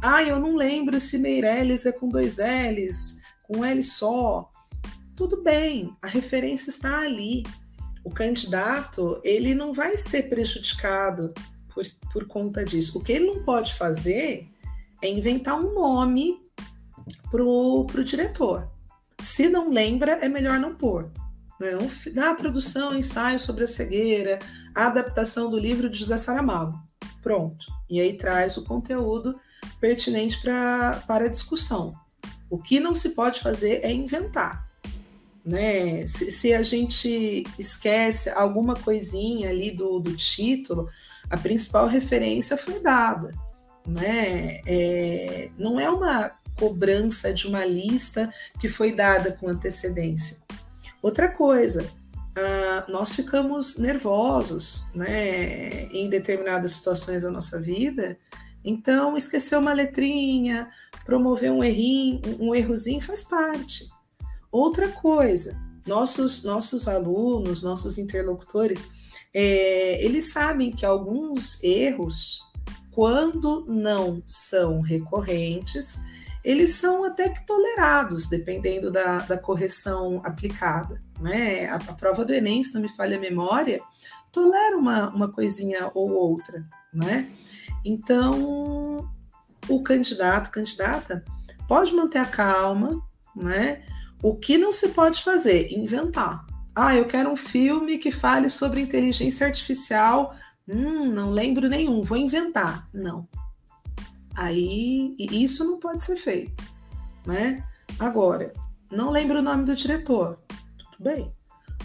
Ah, 0.00 0.22
eu 0.22 0.38
não 0.38 0.56
lembro 0.56 0.98
se 1.00 1.18
Meirelles 1.18 1.86
é 1.86 1.92
com 1.92 2.08
dois 2.08 2.38
L's, 2.38 3.20
com 3.46 3.64
L 3.64 3.82
só. 3.82 4.50
Tudo 5.14 5.42
bem, 5.42 5.96
a 6.00 6.06
referência 6.06 6.70
está 6.70 7.00
ali. 7.00 7.42
O 8.08 8.10
candidato, 8.10 9.20
ele 9.22 9.54
não 9.54 9.74
vai 9.74 9.94
ser 9.94 10.30
prejudicado 10.30 11.34
por, 11.68 11.84
por 12.10 12.26
conta 12.26 12.64
disso. 12.64 12.98
O 12.98 13.02
que 13.02 13.12
ele 13.12 13.26
não 13.26 13.44
pode 13.44 13.74
fazer 13.74 14.48
é 15.02 15.10
inventar 15.10 15.60
um 15.60 15.74
nome 15.74 16.40
para 17.30 17.44
o 17.44 17.84
diretor. 18.02 18.66
Se 19.20 19.50
não 19.50 19.70
lembra, 19.70 20.12
é 20.12 20.26
melhor 20.26 20.58
não 20.58 20.74
pôr. 20.74 21.12
Não, 21.60 21.86
na 22.14 22.34
produção, 22.34 22.96
ensaio 22.96 23.38
sobre 23.38 23.64
a 23.64 23.68
cegueira, 23.68 24.38
a 24.74 24.86
adaptação 24.86 25.50
do 25.50 25.58
livro 25.58 25.90
de 25.90 25.98
José 25.98 26.16
Saramago. 26.16 26.80
Pronto. 27.22 27.66
E 27.90 28.00
aí 28.00 28.14
traz 28.14 28.56
o 28.56 28.64
conteúdo 28.64 29.38
pertinente 29.78 30.40
pra, 30.40 31.04
para 31.06 31.26
a 31.26 31.28
discussão. 31.28 31.92
O 32.48 32.56
que 32.56 32.80
não 32.80 32.94
se 32.94 33.10
pode 33.10 33.40
fazer 33.40 33.84
é 33.84 33.92
inventar. 33.92 34.66
Né? 35.48 36.06
Se, 36.06 36.30
se 36.30 36.52
a 36.52 36.62
gente 36.62 37.42
esquece 37.58 38.28
alguma 38.28 38.76
coisinha 38.76 39.48
ali 39.48 39.70
do, 39.70 39.98
do 39.98 40.14
título, 40.14 40.90
a 41.30 41.38
principal 41.38 41.86
referência 41.86 42.54
foi 42.54 42.80
dada. 42.80 43.32
Né? 43.86 44.60
É, 44.66 45.48
não 45.56 45.80
é 45.80 45.88
uma 45.88 46.32
cobrança 46.54 47.32
de 47.32 47.46
uma 47.46 47.64
lista 47.64 48.30
que 48.60 48.68
foi 48.68 48.92
dada 48.92 49.32
com 49.32 49.48
antecedência. 49.48 50.36
Outra 51.00 51.28
coisa, 51.28 51.82
uh, 51.82 52.92
nós 52.92 53.14
ficamos 53.14 53.78
nervosos 53.78 54.86
né, 54.94 55.84
em 55.84 56.10
determinadas 56.10 56.72
situações 56.72 57.22
da 57.22 57.30
nossa 57.30 57.58
vida, 57.58 58.18
então 58.62 59.16
esquecer 59.16 59.56
uma 59.56 59.72
letrinha, 59.72 60.68
promover 61.06 61.50
um 61.50 61.64
errinho, 61.64 62.20
um 62.38 62.54
errozinho 62.54 63.00
faz 63.00 63.24
parte. 63.24 63.88
Outra 64.50 64.88
coisa, 64.88 65.56
nossos, 65.86 66.42
nossos 66.44 66.88
alunos, 66.88 67.62
nossos 67.62 67.98
interlocutores, 67.98 68.92
é, 69.34 70.02
eles 70.04 70.32
sabem 70.32 70.70
que 70.70 70.86
alguns 70.86 71.62
erros, 71.62 72.40
quando 72.90 73.64
não 73.66 74.22
são 74.26 74.80
recorrentes, 74.80 76.00
eles 76.42 76.72
são 76.72 77.04
até 77.04 77.28
que 77.28 77.44
tolerados, 77.44 78.26
dependendo 78.26 78.90
da, 78.90 79.18
da 79.20 79.36
correção 79.36 80.20
aplicada. 80.24 81.02
Né? 81.20 81.66
A, 81.66 81.76
a, 81.76 81.94
prova 81.94 82.24
do 82.24 82.32
Enem, 82.32 82.62
se 82.62 82.74
não 82.74 82.80
me 82.80 82.88
falha 82.88 83.16
a 83.16 83.20
memória, 83.20 83.80
tolera 84.32 84.76
uma, 84.76 85.10
uma 85.10 85.30
coisinha 85.30 85.90
ou 85.94 86.10
outra. 86.10 86.64
Né? 86.92 87.30
Então, 87.84 89.10
o 89.68 89.82
candidato, 89.82 90.50
candidata, 90.50 91.24
pode 91.66 91.92
manter 91.92 92.18
a 92.18 92.24
calma, 92.24 93.00
né? 93.36 93.82
O 94.22 94.34
que 94.34 94.58
não 94.58 94.72
se 94.72 94.88
pode 94.90 95.22
fazer? 95.22 95.72
Inventar. 95.72 96.46
Ah, 96.74 96.94
eu 96.94 97.06
quero 97.06 97.30
um 97.30 97.36
filme 97.36 97.98
que 97.98 98.10
fale 98.10 98.48
sobre 98.48 98.80
inteligência 98.80 99.46
artificial. 99.46 100.34
Hum, 100.66 101.06
não 101.12 101.30
lembro 101.30 101.68
nenhum, 101.68 102.02
vou 102.02 102.16
inventar. 102.16 102.88
Não. 102.92 103.28
Aí 104.34 105.16
isso 105.18 105.64
não 105.64 105.80
pode 105.80 106.02
ser 106.02 106.16
feito, 106.16 106.62
né? 107.26 107.64
Agora, 107.98 108.52
não 108.90 109.10
lembro 109.10 109.40
o 109.40 109.42
nome 109.42 109.64
do 109.64 109.74
diretor, 109.74 110.38
tudo 110.78 110.96
bem. 111.00 111.32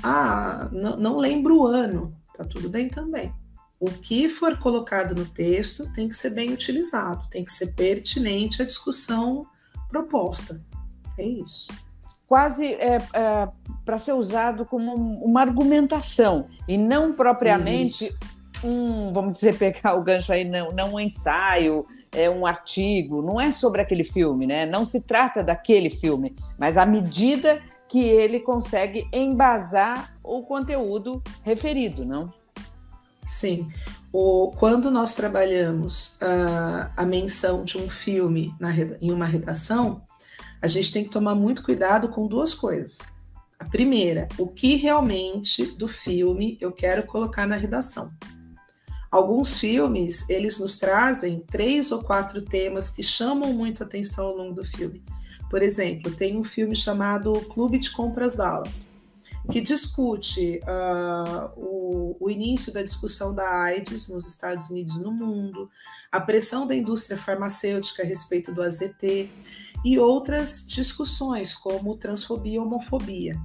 Ah, 0.03 0.69
não, 0.71 0.97
não 0.97 1.17
lembro 1.17 1.57
o 1.57 1.65
ano, 1.65 2.15
tá 2.35 2.45
tudo 2.45 2.69
bem 2.69 2.89
também. 2.89 3.33
O 3.79 3.89
que 3.89 4.29
for 4.29 4.57
colocado 4.59 5.15
no 5.15 5.25
texto 5.25 5.91
tem 5.93 6.07
que 6.07 6.15
ser 6.15 6.29
bem 6.29 6.53
utilizado, 6.53 7.27
tem 7.29 7.43
que 7.43 7.51
ser 7.51 7.73
pertinente 7.73 8.61
à 8.61 8.65
discussão 8.65 9.47
proposta. 9.89 10.63
É 11.17 11.25
isso. 11.25 11.67
Quase 12.33 12.73
é, 12.73 12.97
é, 13.13 13.47
para 13.85 13.99
ser 13.99 14.13
usado 14.13 14.65
como 14.65 14.91
uma 15.23 15.41
argumentação 15.41 16.47
e 16.67 16.79
não 16.79 17.13
propriamente 17.13 18.05
isso. 18.05 18.17
um, 18.63 19.13
vamos 19.13 19.33
dizer, 19.33 19.55
pegar 19.55 19.93
o 19.93 20.01
gancho 20.01 20.33
aí, 20.33 20.43
não, 20.43 20.71
não 20.71 20.95
um 20.95 20.99
ensaio 20.99 21.85
é, 22.11 22.27
um 22.31 22.43
artigo, 22.43 23.21
não 23.21 23.39
é 23.39 23.51
sobre 23.51 23.81
aquele 23.81 24.03
filme, 24.03 24.47
né? 24.47 24.65
Não 24.65 24.83
se 24.83 25.01
trata 25.01 25.43
daquele 25.43 25.91
filme, 25.91 26.35
mas 26.57 26.75
à 26.75 26.87
medida 26.87 27.61
que 27.87 28.03
ele 28.03 28.39
consegue 28.39 29.07
embasar 29.13 30.17
o 30.23 30.41
conteúdo 30.41 31.21
referido, 31.43 32.03
não? 32.03 32.33
Sim. 33.27 33.67
O, 34.11 34.51
quando 34.57 34.89
nós 34.89 35.13
trabalhamos 35.13 36.15
uh, 36.15 36.89
a 36.97 37.05
menção 37.05 37.63
de 37.63 37.77
um 37.77 37.87
filme 37.87 38.55
na, 38.59 38.73
em 38.99 39.11
uma 39.11 39.27
redação, 39.27 40.01
a 40.63 40.67
gente 40.67 40.93
tem 40.93 41.03
que 41.03 41.10
tomar 41.10 41.36
muito 41.36 41.62
cuidado 41.62 42.08
com 42.08 42.25
duas 42.25 42.53
coisas. 42.53 43.13
A 43.60 43.65
primeira, 43.65 44.29
o 44.38 44.48
que 44.48 44.75
realmente 44.75 45.65
do 45.65 45.89
filme 45.89 46.58
eu 46.62 46.72
quero 46.72 47.03
colocar 47.03 47.46
na 47.46 47.58
redação. 47.58 48.13
Alguns 49.12 49.60
filmes, 49.60 50.29
eles 50.29 50.60
nos 50.60 50.77
trazem 50.77 51.41
três 51.41 51.91
ou 51.91 52.01
quatro 52.01 52.41
temas 52.41 52.89
que 52.89 53.03
chamam 53.03 53.51
muito 53.51 53.84
atenção 53.84 54.27
ao 54.27 54.38
longo 54.38 54.53
do 54.53 54.63
filme. 54.63 55.03
Por 55.50 55.62
exemplo, 55.62 56.15
tem 56.15 56.38
um 56.38 56.46
filme 56.46 56.77
chamado 56.77 57.34
Clube 57.50 57.77
de 57.77 57.91
Compras 57.91 58.38
Dallas, 58.38 58.93
que 59.51 59.60
discute 59.60 60.62
uh, 60.63 61.60
o, 61.60 62.15
o, 62.22 62.29
início 62.32 62.72
da 62.72 62.82
discussão 62.82 63.36
da 63.36 63.63
AIDS 63.63 64.08
nos 64.08 64.25
Estados 64.25 64.70
Unidos 64.70 64.96
e 64.96 65.01
no 65.01 65.12
mundo, 65.12 65.70
a 66.10 66.22
pressão 66.22 66.65
da 66.65 66.74
indústria 66.74 67.17
farmacêutica 67.17 68.01
a 68.01 68.05
respeito 68.05 68.53
do 68.53 68.62
AZT 68.63 69.29
e 69.83 69.99
outras 69.99 70.65
discussões, 70.67 71.53
como 71.53 71.97
transfobia 71.97 72.55
e 72.55 72.59
homofobia. 72.59 73.39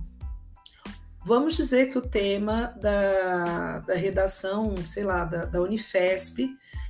Vamos 1.25 1.57
dizer 1.57 1.91
que 1.91 1.99
o 1.99 2.03
tema 2.03 2.75
da, 2.81 3.81
da 3.81 3.95
redação, 3.95 4.75
sei 4.85 5.05
lá, 5.05 5.25
da, 5.25 5.45
da 5.45 5.61
Unifesp, 5.61 6.49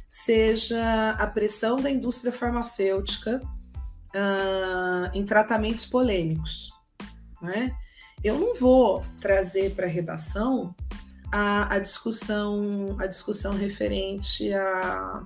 seja 0.08 1.10
a 1.12 1.26
pressão 1.26 1.76
da 1.76 1.90
indústria 1.90 2.32
farmacêutica 2.32 3.42
uh, 4.14 5.10
em 5.12 5.24
tratamentos 5.24 5.84
polêmicos. 5.86 6.70
Né? 7.42 7.76
Eu 8.22 8.38
não 8.38 8.54
vou 8.54 9.04
trazer 9.20 9.74
para 9.74 9.86
a 9.86 9.90
redação 9.90 10.74
a, 11.30 11.78
discussão, 11.78 12.96
a 12.98 13.06
discussão 13.06 13.54
referente 13.54 14.52
a, 14.52 15.24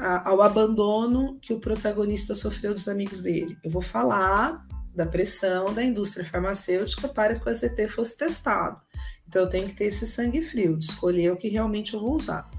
a, 0.00 0.28
ao 0.28 0.40
abandono 0.42 1.38
que 1.40 1.52
o 1.52 1.60
protagonista 1.60 2.34
sofreu 2.34 2.72
dos 2.72 2.88
amigos 2.88 3.22
dele. 3.22 3.56
Eu 3.62 3.70
vou 3.70 3.82
falar 3.82 4.66
da 4.94 5.06
pressão 5.06 5.72
da 5.72 5.84
indústria 5.84 6.24
farmacêutica 6.24 7.06
para 7.06 7.38
que 7.38 7.46
o 7.46 7.50
AZT 7.50 7.88
fosse 7.88 8.16
testado. 8.16 8.80
Então, 9.28 9.42
eu 9.42 9.48
tenho 9.48 9.68
que 9.68 9.74
ter 9.74 9.84
esse 9.84 10.06
sangue 10.06 10.42
frio, 10.42 10.76
de 10.76 10.86
escolher 10.86 11.32
o 11.32 11.36
que 11.36 11.48
realmente 11.48 11.94
eu 11.94 12.00
vou 12.00 12.16
usar. 12.16 12.50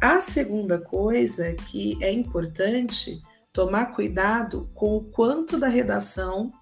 A 0.00 0.20
segunda 0.20 0.78
coisa 0.78 1.52
que 1.54 1.98
é 2.00 2.10
importante 2.10 3.20
tomar 3.52 3.86
cuidado 3.86 4.68
com 4.74 4.96
o 4.96 5.04
quanto 5.04 5.58
da 5.58 5.68
redação 5.68 6.52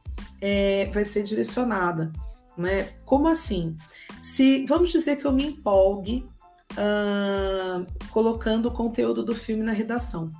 é, 0.40 0.86
vai 0.86 1.04
ser 1.04 1.22
direcionada. 1.22 2.10
Né? 2.56 2.84
Como 3.04 3.28
assim? 3.28 3.76
Se 4.20 4.64
vamos 4.66 4.90
dizer 4.90 5.16
que 5.16 5.26
eu 5.26 5.32
me 5.32 5.46
empolgue 5.46 6.26
uh, 6.72 7.86
colocando 8.10 8.66
o 8.66 8.72
conteúdo 8.72 9.24
do 9.24 9.34
filme 9.34 9.62
na 9.62 9.72
redação. 9.72 10.30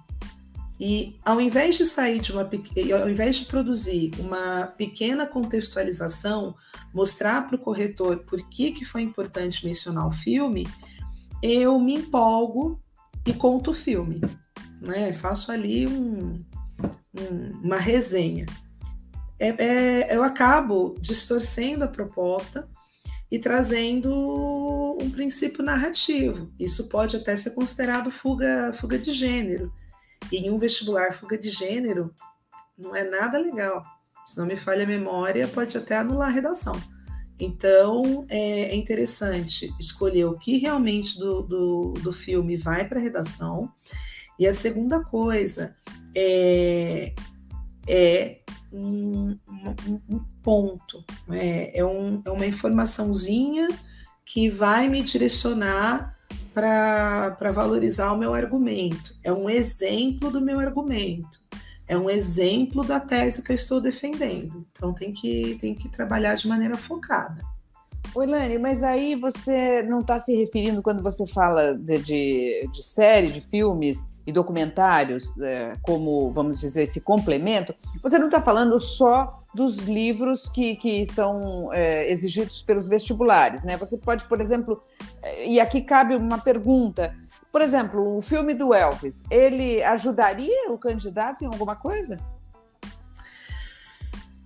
E 0.78 1.16
ao 1.24 1.40
invés 1.40 1.76
de 1.76 1.86
sair 1.86 2.20
de 2.20 2.32
uma 2.32 2.42
ao 2.42 3.08
invés 3.08 3.36
de 3.36 3.46
produzir 3.46 4.12
uma 4.18 4.66
pequena 4.66 5.26
contextualização, 5.26 6.54
mostrar 6.92 7.46
para 7.46 7.56
o 7.56 7.58
corretor 7.58 8.18
por 8.18 8.46
que, 8.48 8.72
que 8.72 8.84
foi 8.84 9.00
importante 9.00 9.64
mencionar 9.64 10.06
o 10.06 10.12
filme, 10.12 10.68
eu 11.42 11.78
me 11.80 11.94
empolgo 11.94 12.78
e 13.24 13.32
conto 13.32 13.70
o 13.70 13.74
filme. 13.74 14.20
Né? 14.82 15.14
Faço 15.14 15.50
ali 15.50 15.86
um, 15.86 16.44
um, 17.18 17.60
uma 17.62 17.78
resenha. 17.78 18.44
É, 19.38 19.48
é, 19.48 20.16
eu 20.16 20.22
acabo 20.22 20.94
distorcendo 21.00 21.84
a 21.84 21.88
proposta 21.88 22.68
e 23.30 23.38
trazendo 23.38 24.96
um 25.00 25.10
princípio 25.10 25.64
narrativo. 25.64 26.50
Isso 26.58 26.88
pode 26.88 27.16
até 27.16 27.36
ser 27.36 27.50
considerado 27.50 28.10
fuga, 28.10 28.72
fuga 28.72 28.98
de 28.98 29.12
gênero 29.12 29.72
e 30.30 30.38
em 30.38 30.50
um 30.50 30.58
vestibular, 30.58 31.12
fuga 31.12 31.38
de 31.38 31.50
gênero 31.50 32.12
não 32.76 32.94
é 32.94 33.04
nada 33.04 33.38
legal. 33.38 33.84
Se 34.26 34.38
não 34.38 34.46
me 34.46 34.56
falha 34.56 34.84
a 34.84 34.86
memória, 34.86 35.46
pode 35.48 35.76
até 35.76 35.96
anular 35.96 36.28
a 36.28 36.32
redação. 36.32 36.80
Então, 37.38 38.26
é, 38.28 38.62
é 38.62 38.74
interessante 38.74 39.72
escolher 39.78 40.24
o 40.24 40.38
que 40.38 40.56
realmente 40.58 41.18
do, 41.18 41.42
do, 41.42 41.92
do 42.02 42.12
filme 42.12 42.56
vai 42.56 42.88
para 42.88 42.98
a 42.98 43.02
redação. 43.02 43.70
E 44.38 44.46
a 44.46 44.54
segunda 44.54 45.02
coisa 45.02 45.76
é, 46.14 47.14
é 47.86 48.40
um, 48.72 49.38
um, 49.68 50.18
ponto, 50.42 51.04
né? 51.26 51.70
é, 51.72 51.84
um, 51.84 52.22
é 52.24 52.30
uma 52.30 52.46
informaçãozinha 52.46 53.68
que 54.24 54.48
vai 54.48 54.88
me 54.88 55.02
direcionar 55.02 56.16
para 56.52 57.52
valorizar 57.52 58.12
o 58.12 58.18
meu 58.18 58.34
argumento. 58.34 59.14
É 59.22 59.32
um 59.32 59.48
exemplo 59.48 60.30
do 60.30 60.40
meu 60.40 60.58
argumento. 60.58 61.38
É 61.86 61.96
um 61.96 62.10
exemplo 62.10 62.82
da 62.82 62.98
tese 62.98 63.42
que 63.42 63.52
eu 63.52 63.56
estou 63.56 63.80
defendendo. 63.80 64.66
Então 64.72 64.92
tem 64.92 65.12
que, 65.12 65.56
tem 65.60 65.74
que 65.74 65.88
trabalhar 65.88 66.34
de 66.34 66.48
maneira 66.48 66.76
focada. 66.76 67.44
Lani, 68.14 68.58
mas 68.58 68.82
aí 68.82 69.14
você 69.14 69.82
não 69.82 70.00
está 70.00 70.18
se 70.18 70.34
referindo, 70.34 70.82
quando 70.82 71.02
você 71.02 71.26
fala 71.26 71.76
de, 71.76 71.98
de, 71.98 72.68
de 72.72 72.82
série, 72.82 73.30
de 73.30 73.40
filmes 73.40 74.14
e 74.26 74.32
documentários, 74.32 75.38
é, 75.40 75.74
como, 75.82 76.32
vamos 76.32 76.60
dizer, 76.60 76.84
esse 76.84 77.02
complemento, 77.02 77.74
você 78.02 78.18
não 78.18 78.26
está 78.26 78.40
falando 78.40 78.78
só 78.80 79.42
dos 79.56 79.78
livros 79.84 80.50
que, 80.50 80.76
que 80.76 81.06
são 81.06 81.72
é, 81.72 82.12
exigidos 82.12 82.60
pelos 82.60 82.88
vestibulares, 82.88 83.64
né? 83.64 83.74
Você 83.78 83.96
pode, 83.96 84.26
por 84.26 84.38
exemplo, 84.38 84.82
é, 85.22 85.48
e 85.48 85.58
aqui 85.58 85.80
cabe 85.80 86.14
uma 86.14 86.36
pergunta, 86.36 87.16
por 87.50 87.62
exemplo, 87.62 88.18
o 88.18 88.20
filme 88.20 88.52
do 88.52 88.74
Elvis, 88.74 89.24
ele 89.30 89.82
ajudaria 89.82 90.70
o 90.70 90.76
candidato 90.76 91.42
em 91.42 91.46
alguma 91.46 91.74
coisa? 91.74 92.20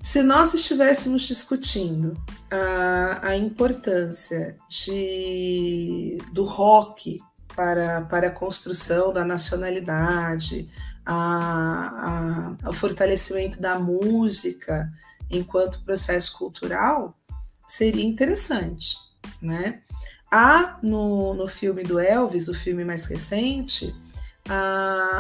Se 0.01 0.23
nós 0.23 0.55
estivéssemos 0.55 1.23
discutindo 1.23 2.17
a, 2.49 3.31
a 3.31 3.37
importância 3.37 4.57
de, 4.69 6.19
do 6.33 6.45
rock 6.45 7.21
para, 7.55 8.03
para 8.03 8.29
a 8.29 8.31
construção 8.31 9.13
da 9.13 9.25
nacionalidade, 9.25 10.71
a, 11.13 12.57
a, 12.65 12.71
o 12.71 12.73
fortalecimento 12.73 13.61
da 13.61 13.79
música 13.79 14.91
enquanto 15.31 15.83
processo 15.85 16.37
cultural, 16.37 17.17
seria 17.67 18.05
interessante, 18.05 18.97
né? 19.41 19.83
Há 20.31 20.79
no, 20.83 21.35
no 21.35 21.49
filme 21.49 21.83
do 21.83 21.99
Elvis, 21.99 22.49
o 22.49 22.55
filme 22.55 22.85
mais 22.85 23.07
recente, 23.07 23.95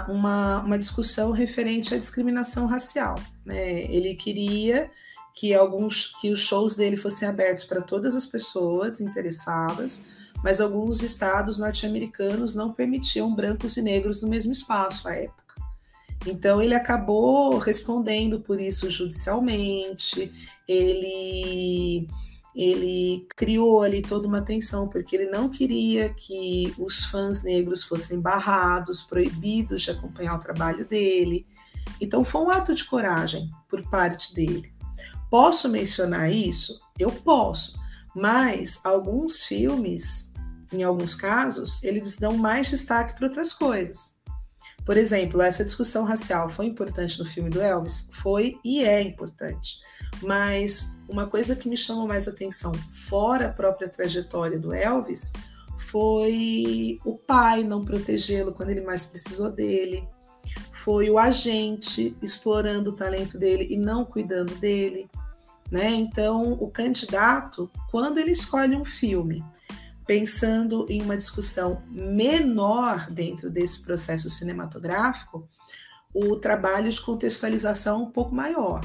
uma, 0.09 0.61
uma 0.61 0.79
discussão 0.79 1.33
referente 1.33 1.94
à 1.94 1.98
discriminação 1.98 2.66
racial. 2.66 3.16
Né? 3.44 3.83
Ele 3.85 4.14
queria 4.14 4.90
que 5.35 5.53
alguns 5.55 6.14
que 6.20 6.31
os 6.31 6.40
shows 6.40 6.76
dele 6.76 6.96
fossem 6.96 7.29
abertos 7.29 7.64
para 7.64 7.83
todas 7.83 8.14
as 8.14 8.24
pessoas 8.24 9.00
interessadas, 9.00 10.07
mas 10.42 10.61
alguns 10.61 11.03
estados 11.03 11.59
norte-americanos 11.59 12.55
não 12.55 12.72
permitiam 12.72 13.35
brancos 13.35 13.76
e 13.76 13.83
negros 13.83 14.22
no 14.22 14.29
mesmo 14.29 14.53
espaço 14.53 15.09
à 15.09 15.14
época. 15.14 15.39
Então 16.27 16.61
ele 16.61 16.75
acabou 16.75 17.59
respondendo 17.59 18.41
por 18.41 18.61
isso 18.61 18.91
judicialmente, 18.91 20.33
ele 20.69 22.07
ele 22.55 23.27
criou 23.37 23.83
ali 23.83 24.03
toda 24.03 24.27
uma 24.27 24.43
tensão, 24.43 24.89
porque 24.89 25.15
ele 25.15 25.31
não 25.31 25.49
queria 25.49 26.13
que 26.13 26.75
os 26.79 27.05
fãs 27.05 27.45
negros 27.45 27.85
fossem 27.85 28.21
barrados, 28.21 29.03
proibidos 29.03 29.83
de 29.83 29.93
acompanhar 29.93 30.35
o 30.35 30.41
trabalho 30.41 30.87
dele. 30.87 31.47
Então 32.01 32.25
foi 32.25 32.43
um 32.43 32.51
ato 32.51 32.75
de 32.75 32.85
coragem 32.85 33.51
por 33.69 33.89
parte 33.89 34.35
dele. 34.35 34.73
Posso 35.31 35.69
mencionar 35.69 36.33
isso? 36.33 36.81
Eu 36.99 37.13
posso, 37.13 37.79
mas 38.15 38.85
alguns 38.85 39.45
filmes, 39.45 40.35
em 40.73 40.83
alguns 40.83 41.15
casos, 41.15 41.83
eles 41.85 42.19
dão 42.19 42.37
mais 42.37 42.69
destaque 42.69 43.17
para 43.17 43.29
outras 43.29 43.53
coisas. 43.53 44.20
Por 44.90 44.96
exemplo, 44.96 45.40
essa 45.40 45.64
discussão 45.64 46.03
racial 46.03 46.50
foi 46.50 46.66
importante 46.66 47.16
no 47.16 47.24
filme 47.24 47.48
do 47.48 47.61
Elvis? 47.61 48.11
Foi 48.12 48.59
e 48.64 48.83
é 48.83 49.00
importante. 49.00 49.79
Mas 50.20 51.00
uma 51.09 51.29
coisa 51.29 51.55
que 51.55 51.68
me 51.68 51.76
chamou 51.76 52.09
mais 52.09 52.26
atenção, 52.26 52.72
fora 52.90 53.46
a 53.46 53.53
própria 53.53 53.88
trajetória 53.88 54.59
do 54.59 54.74
Elvis, 54.74 55.33
foi 55.79 56.98
o 57.05 57.16
pai 57.16 57.62
não 57.62 57.85
protegê-lo 57.85 58.53
quando 58.53 58.70
ele 58.70 58.81
mais 58.81 59.07
precisou 59.07 59.48
dele. 59.48 60.09
Foi 60.72 61.09
o 61.09 61.20
agente 61.20 62.16
explorando 62.20 62.90
o 62.90 62.96
talento 62.96 63.38
dele 63.38 63.68
e 63.70 63.76
não 63.76 64.05
cuidando 64.05 64.57
dele. 64.57 65.09
Né? 65.70 65.88
Então, 65.90 66.55
o 66.55 66.68
candidato, 66.68 67.70
quando 67.92 68.18
ele 68.18 68.33
escolhe 68.33 68.74
um 68.74 68.85
filme 68.85 69.44
pensando 70.07 70.87
em 70.89 71.03
uma 71.03 71.17
discussão 71.17 71.83
menor 71.89 73.11
dentro 73.11 73.51
desse 73.51 73.83
processo 73.83 74.29
cinematográfico, 74.29 75.49
o 76.13 76.37
trabalho 76.37 76.91
de 76.91 77.01
contextualização 77.01 78.03
um 78.03 78.11
pouco 78.11 78.35
maior. 78.35 78.81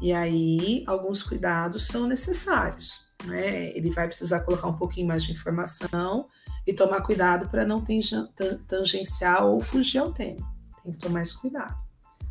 E 0.00 0.12
aí, 0.12 0.84
alguns 0.86 1.22
cuidados 1.22 1.86
são 1.86 2.06
necessários. 2.06 3.06
Né? 3.24 3.76
Ele 3.76 3.90
vai 3.90 4.06
precisar 4.06 4.40
colocar 4.40 4.68
um 4.68 4.76
pouquinho 4.76 5.08
mais 5.08 5.24
de 5.24 5.32
informação 5.32 6.26
e 6.66 6.72
tomar 6.72 7.02
cuidado 7.02 7.48
para 7.48 7.64
não 7.64 7.84
tangenciar 8.66 9.44
ou 9.44 9.60
fugir 9.60 9.98
ao 9.98 10.12
tema. 10.12 10.46
Tem 10.82 10.92
que 10.92 10.98
tomar 10.98 11.22
esse 11.22 11.38
cuidado. 11.38 11.76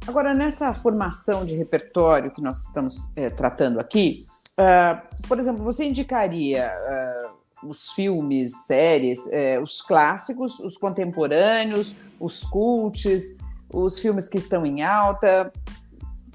Agora, 0.08 0.34
nessa 0.34 0.73
formação 0.73 1.45
de 1.45 1.58
repertório 1.58 2.32
que 2.32 2.41
nós 2.41 2.67
estamos 2.67 3.12
é, 3.15 3.30
tratando 3.30 3.80
aqui, 3.80 4.23
uh, 4.60 5.28
por 5.28 5.39
exemplo, 5.39 5.63
você 5.63 5.86
indicaria 5.86 6.69
uh, 6.69 7.35
os 7.67 7.91
filmes, 7.91 8.65
séries, 8.65 9.19
uh, 9.28 9.62
os 9.62 9.82
clássicos, 9.82 10.60
os 10.60 10.78
contemporâneos, 10.78 11.95
os 12.19 12.43
cults, 12.43 13.38
os 13.69 13.99
filmes 13.99 14.30
que 14.30 14.38
estão 14.38 14.65
em 14.65 14.84
alta? 14.84 15.51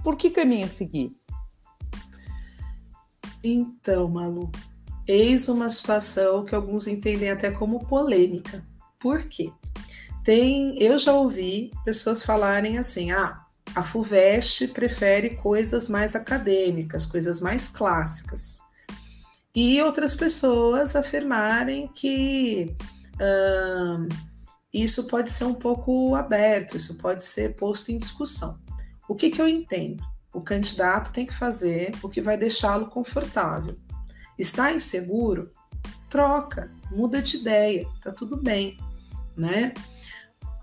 Por 0.03 0.17
que 0.17 0.31
caminho 0.31 0.69
seguir? 0.69 1.11
Então, 3.43 4.09
Malu, 4.09 4.51
eis 5.07 5.49
uma 5.49 5.71
situação 5.71 6.45
que 6.45 6.55
alguns 6.55 6.87
entendem 6.87 7.31
até 7.31 7.51
como 7.51 7.87
polêmica. 7.87 8.65
Por 9.01 9.25
quê? 9.25 9.51
Tem, 10.23 10.81
eu 10.83 10.99
já 10.99 11.13
ouvi 11.13 11.73
pessoas 11.85 12.23
falarem 12.23 12.77
assim: 12.77 13.11
ah, 13.11 13.45
a 13.75 13.83
FUVEST 13.83 14.69
prefere 14.69 15.31
coisas 15.37 15.89
mais 15.89 16.15
acadêmicas, 16.15 17.07
coisas 17.07 17.41
mais 17.41 17.69
clássicas. 17.69 18.61
E 19.55 19.83
outras 19.83 20.15
pessoas 20.15 20.95
afirmarem 20.95 21.89
que 21.89 22.75
hum, 23.21 24.09
isso 24.73 25.09
pode 25.09 25.31
ser 25.31 25.45
um 25.45 25.55
pouco 25.55 26.15
aberto, 26.15 26.77
isso 26.77 26.97
pode 26.97 27.25
ser 27.25 27.57
posto 27.57 27.91
em 27.91 27.99
discussão. 27.99 28.59
O 29.09 29.15
que, 29.15 29.31
que 29.31 29.43
eu 29.43 29.49
entendo? 29.49 30.05
O 30.33 30.41
candidato 30.41 31.13
tem 31.13 31.27
que 31.27 31.35
fazer 31.35 31.93
o 32.03 32.09
que 32.09 32.21
vai 32.21 32.37
deixá-lo 32.37 32.87
confortável. 32.87 33.77
Está 34.39 34.73
inseguro? 34.73 35.51
Troca, 36.09 36.71
muda 36.91 37.21
de 37.21 37.37
ideia, 37.37 37.87
tá 38.01 38.13
tudo 38.13 38.37
bem, 38.37 38.79
né? 39.37 39.75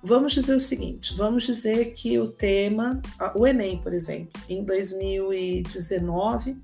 Vamos 0.03 0.33
dizer 0.33 0.55
o 0.55 0.59
seguinte: 0.59 1.15
vamos 1.15 1.43
dizer 1.43 1.93
que 1.93 2.19
o 2.19 2.27
tema, 2.27 3.01
o 3.35 3.45
Enem, 3.45 3.81
por 3.81 3.93
exemplo, 3.93 4.41
em 4.47 4.63
2019, 4.63 6.57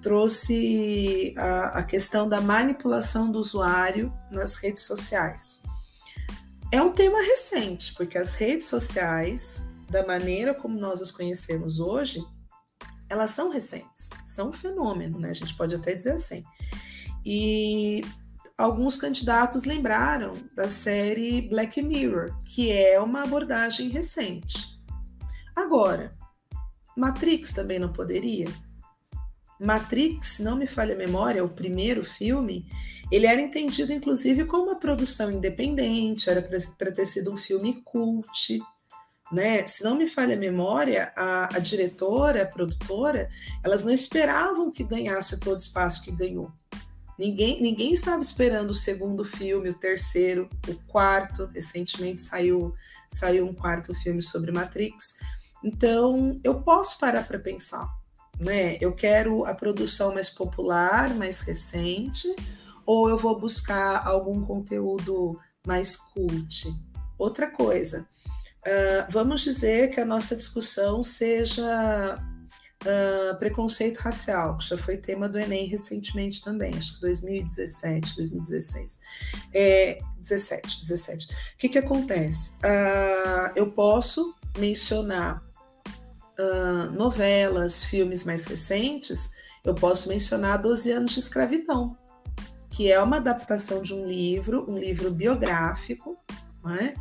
trouxe 0.00 1.34
a, 1.36 1.78
a 1.78 1.82
questão 1.82 2.28
da 2.28 2.40
manipulação 2.40 3.30
do 3.30 3.38
usuário 3.38 4.12
nas 4.30 4.56
redes 4.56 4.84
sociais. 4.84 5.62
É 6.70 6.80
um 6.80 6.92
tema 6.92 7.20
recente, 7.20 7.94
porque 7.94 8.18
as 8.18 8.34
redes 8.34 8.66
sociais, 8.66 9.68
da 9.90 10.06
maneira 10.06 10.54
como 10.54 10.78
nós 10.78 11.00
as 11.00 11.10
conhecemos 11.10 11.80
hoje, 11.80 12.22
elas 13.08 13.30
são 13.30 13.50
recentes, 13.50 14.10
são 14.26 14.50
um 14.50 14.52
fenômeno, 14.52 15.18
né? 15.18 15.30
A 15.30 15.34
gente 15.34 15.56
pode 15.56 15.74
até 15.74 15.94
dizer 15.94 16.12
assim. 16.12 16.44
E 17.24 18.02
alguns 18.58 18.96
candidatos 18.96 19.64
lembraram 19.64 20.32
da 20.56 20.68
série 20.68 21.40
Black 21.42 21.80
Mirror, 21.80 22.34
que 22.44 22.72
é 22.72 23.00
uma 23.00 23.22
abordagem 23.22 23.88
recente. 23.88 24.76
Agora, 25.54 26.12
Matrix 26.96 27.52
também 27.52 27.78
não 27.78 27.92
poderia? 27.92 28.48
Matrix, 29.60 30.28
se 30.28 30.42
não 30.42 30.56
me 30.56 30.66
falha 30.66 30.94
a 30.94 30.98
memória, 30.98 31.44
o 31.44 31.48
primeiro 31.48 32.04
filme, 32.04 32.68
ele 33.12 33.26
era 33.26 33.40
entendido 33.40 33.92
inclusive 33.92 34.44
como 34.44 34.64
uma 34.64 34.76
produção 34.76 35.30
independente, 35.30 36.28
era 36.28 36.42
para 36.42 36.92
ter 36.92 37.06
sido 37.06 37.32
um 37.32 37.36
filme 37.36 37.80
cult, 37.84 38.60
né? 39.30 39.64
Se 39.66 39.84
não 39.84 39.96
me 39.96 40.08
falha 40.08 40.34
a 40.34 40.38
memória, 40.38 41.12
a, 41.16 41.56
a 41.56 41.58
diretora, 41.60 42.42
a 42.42 42.46
produtora, 42.46 43.28
elas 43.64 43.84
não 43.84 43.92
esperavam 43.92 44.70
que 44.70 44.82
ganhasse 44.82 45.38
todo 45.38 45.54
o 45.54 45.60
espaço 45.60 46.02
que 46.02 46.10
ganhou. 46.10 46.52
Ninguém, 47.18 47.60
ninguém 47.60 47.92
estava 47.92 48.20
esperando 48.20 48.70
o 48.70 48.74
segundo 48.74 49.24
filme, 49.24 49.70
o 49.70 49.74
terceiro, 49.74 50.48
o 50.68 50.74
quarto. 50.86 51.46
Recentemente 51.46 52.20
saiu, 52.20 52.72
saiu 53.10 53.44
um 53.44 53.52
quarto 53.52 53.92
filme 53.92 54.22
sobre 54.22 54.52
Matrix. 54.52 55.18
Então, 55.64 56.38
eu 56.44 56.62
posso 56.62 56.98
parar 56.98 57.26
para 57.26 57.38
pensar. 57.38 57.88
Né? 58.38 58.76
Eu 58.80 58.92
quero 58.92 59.44
a 59.44 59.52
produção 59.52 60.14
mais 60.14 60.30
popular, 60.30 61.12
mais 61.12 61.40
recente, 61.40 62.28
ou 62.86 63.08
eu 63.08 63.18
vou 63.18 63.38
buscar 63.38 64.06
algum 64.06 64.40
conteúdo 64.44 65.36
mais 65.66 65.96
cult? 65.96 66.72
Outra 67.18 67.50
coisa, 67.50 68.08
uh, 68.64 69.10
vamos 69.10 69.40
dizer 69.40 69.90
que 69.90 70.00
a 70.00 70.04
nossa 70.04 70.36
discussão 70.36 71.02
seja 71.02 72.16
Uh, 72.84 73.36
preconceito 73.38 73.98
racial, 73.98 74.56
que 74.56 74.68
já 74.68 74.78
foi 74.78 74.96
tema 74.96 75.28
do 75.28 75.36
Enem 75.36 75.66
recentemente 75.66 76.40
também, 76.42 76.72
acho 76.76 76.94
que 76.94 77.00
2017, 77.00 78.14
2016. 78.14 79.00
É, 79.52 79.98
17, 80.16 80.80
17. 80.82 81.26
O 81.26 81.28
que, 81.58 81.68
que 81.68 81.78
acontece? 81.78 82.56
Uh, 82.58 83.50
eu 83.56 83.72
posso 83.72 84.32
mencionar 84.56 85.42
uh, 86.38 86.90
novelas, 86.92 87.82
filmes 87.82 88.22
mais 88.22 88.44
recentes, 88.44 89.32
eu 89.64 89.74
posso 89.74 90.08
mencionar 90.08 90.58
12 90.58 90.92
anos 90.92 91.12
de 91.12 91.18
escravidão, 91.18 91.96
que 92.70 92.90
é 92.90 93.02
uma 93.02 93.16
adaptação 93.16 93.82
de 93.82 93.92
um 93.92 94.04
livro, 94.04 94.64
um 94.70 94.78
livro 94.78 95.10
biográfico, 95.10 96.16
né? 96.64 96.94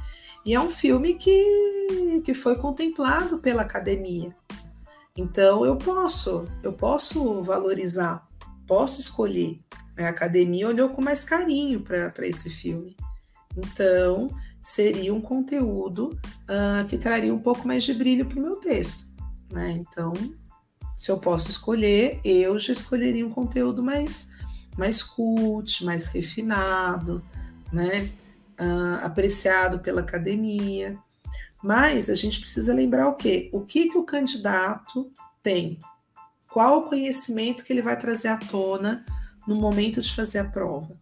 e 0.44 0.54
é 0.54 0.60
um 0.60 0.70
filme 0.70 1.14
que, 1.14 2.22
que 2.24 2.34
foi 2.34 2.56
contemplado 2.56 3.38
pela 3.40 3.62
academia. 3.62 4.36
Então 5.18 5.66
eu 5.66 5.76
posso, 5.76 6.48
eu 6.62 6.72
posso 6.72 7.42
valorizar, 7.44 8.26
posso 8.68 9.02
escolher. 9.02 9.58
A 9.98 10.10
academia 10.10 10.68
olhou 10.68 10.90
com 10.90 11.02
mais 11.02 11.26
carinho 11.26 11.82
para 11.82 12.28
esse 12.28 12.52
filme. 12.52 12.96
Então 13.58 14.30
seria 14.62 15.14
um 15.14 15.22
conteúdo 15.22 16.20
uh, 16.44 16.86
que 16.88 16.98
traria 16.98 17.34
um 17.34 17.40
pouco 17.40 17.68
mais 17.68 17.84
de 17.84 17.94
brilho 17.94 18.26
para 18.26 18.38
o 18.38 18.42
meu 18.42 18.58
texto. 18.58 19.06
Né? 19.52 19.72
Então, 19.72 20.14
se 20.98 21.10
eu 21.10 21.18
posso 21.18 21.50
escolher, 21.50 22.20
eu 22.24 22.60
já 22.60 22.74
escolheria 22.74 23.26
um 23.26 23.30
conteúdo 23.30 23.82
mais, 23.82 24.30
mais 24.78 25.02
cult, 25.02 25.86
mais 25.86 26.08
refinado, 26.08 27.24
né? 27.72 28.10
Uh, 28.60 29.04
apreciado 29.04 29.80
pela 29.80 30.02
academia. 30.02 30.98
Mas 31.64 32.10
a 32.10 32.16
gente 32.16 32.40
precisa 32.40 32.74
lembrar 32.74 33.10
o 33.10 33.16
quê? 33.16 33.50
O 33.52 33.62
que, 33.62 33.90
que 33.90 33.98
o 33.98 34.04
candidato 34.04 35.12
tem? 35.42 35.80
Qual 36.52 36.80
o 36.80 36.90
conhecimento 36.90 37.64
que 37.64 37.74
ele 37.74 37.82
vai 37.82 37.98
trazer 37.98 38.30
à 38.30 38.38
tona 38.38 39.06
no 39.48 39.56
momento 39.56 40.02
de 40.02 40.16
fazer 40.16 40.40
a 40.40 40.46
prova? 40.46 40.96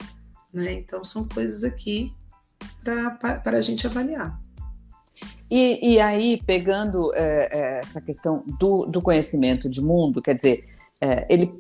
Né? 0.53 0.73
Então, 0.73 1.03
são 1.03 1.27
coisas 1.27 1.63
aqui 1.63 2.13
para 2.83 3.57
a 3.57 3.61
gente 3.61 3.85
avaliar. 3.85 4.39
E, 5.49 5.93
e 5.93 5.99
aí, 5.99 6.41
pegando 6.45 7.11
é, 7.13 7.79
essa 7.79 8.01
questão 8.01 8.43
do, 8.59 8.85
do 8.85 9.01
conhecimento 9.01 9.69
de 9.69 9.81
mundo, 9.81 10.21
quer 10.21 10.35
dizer, 10.35 10.67
é, 11.01 11.25
ele, 11.29 11.53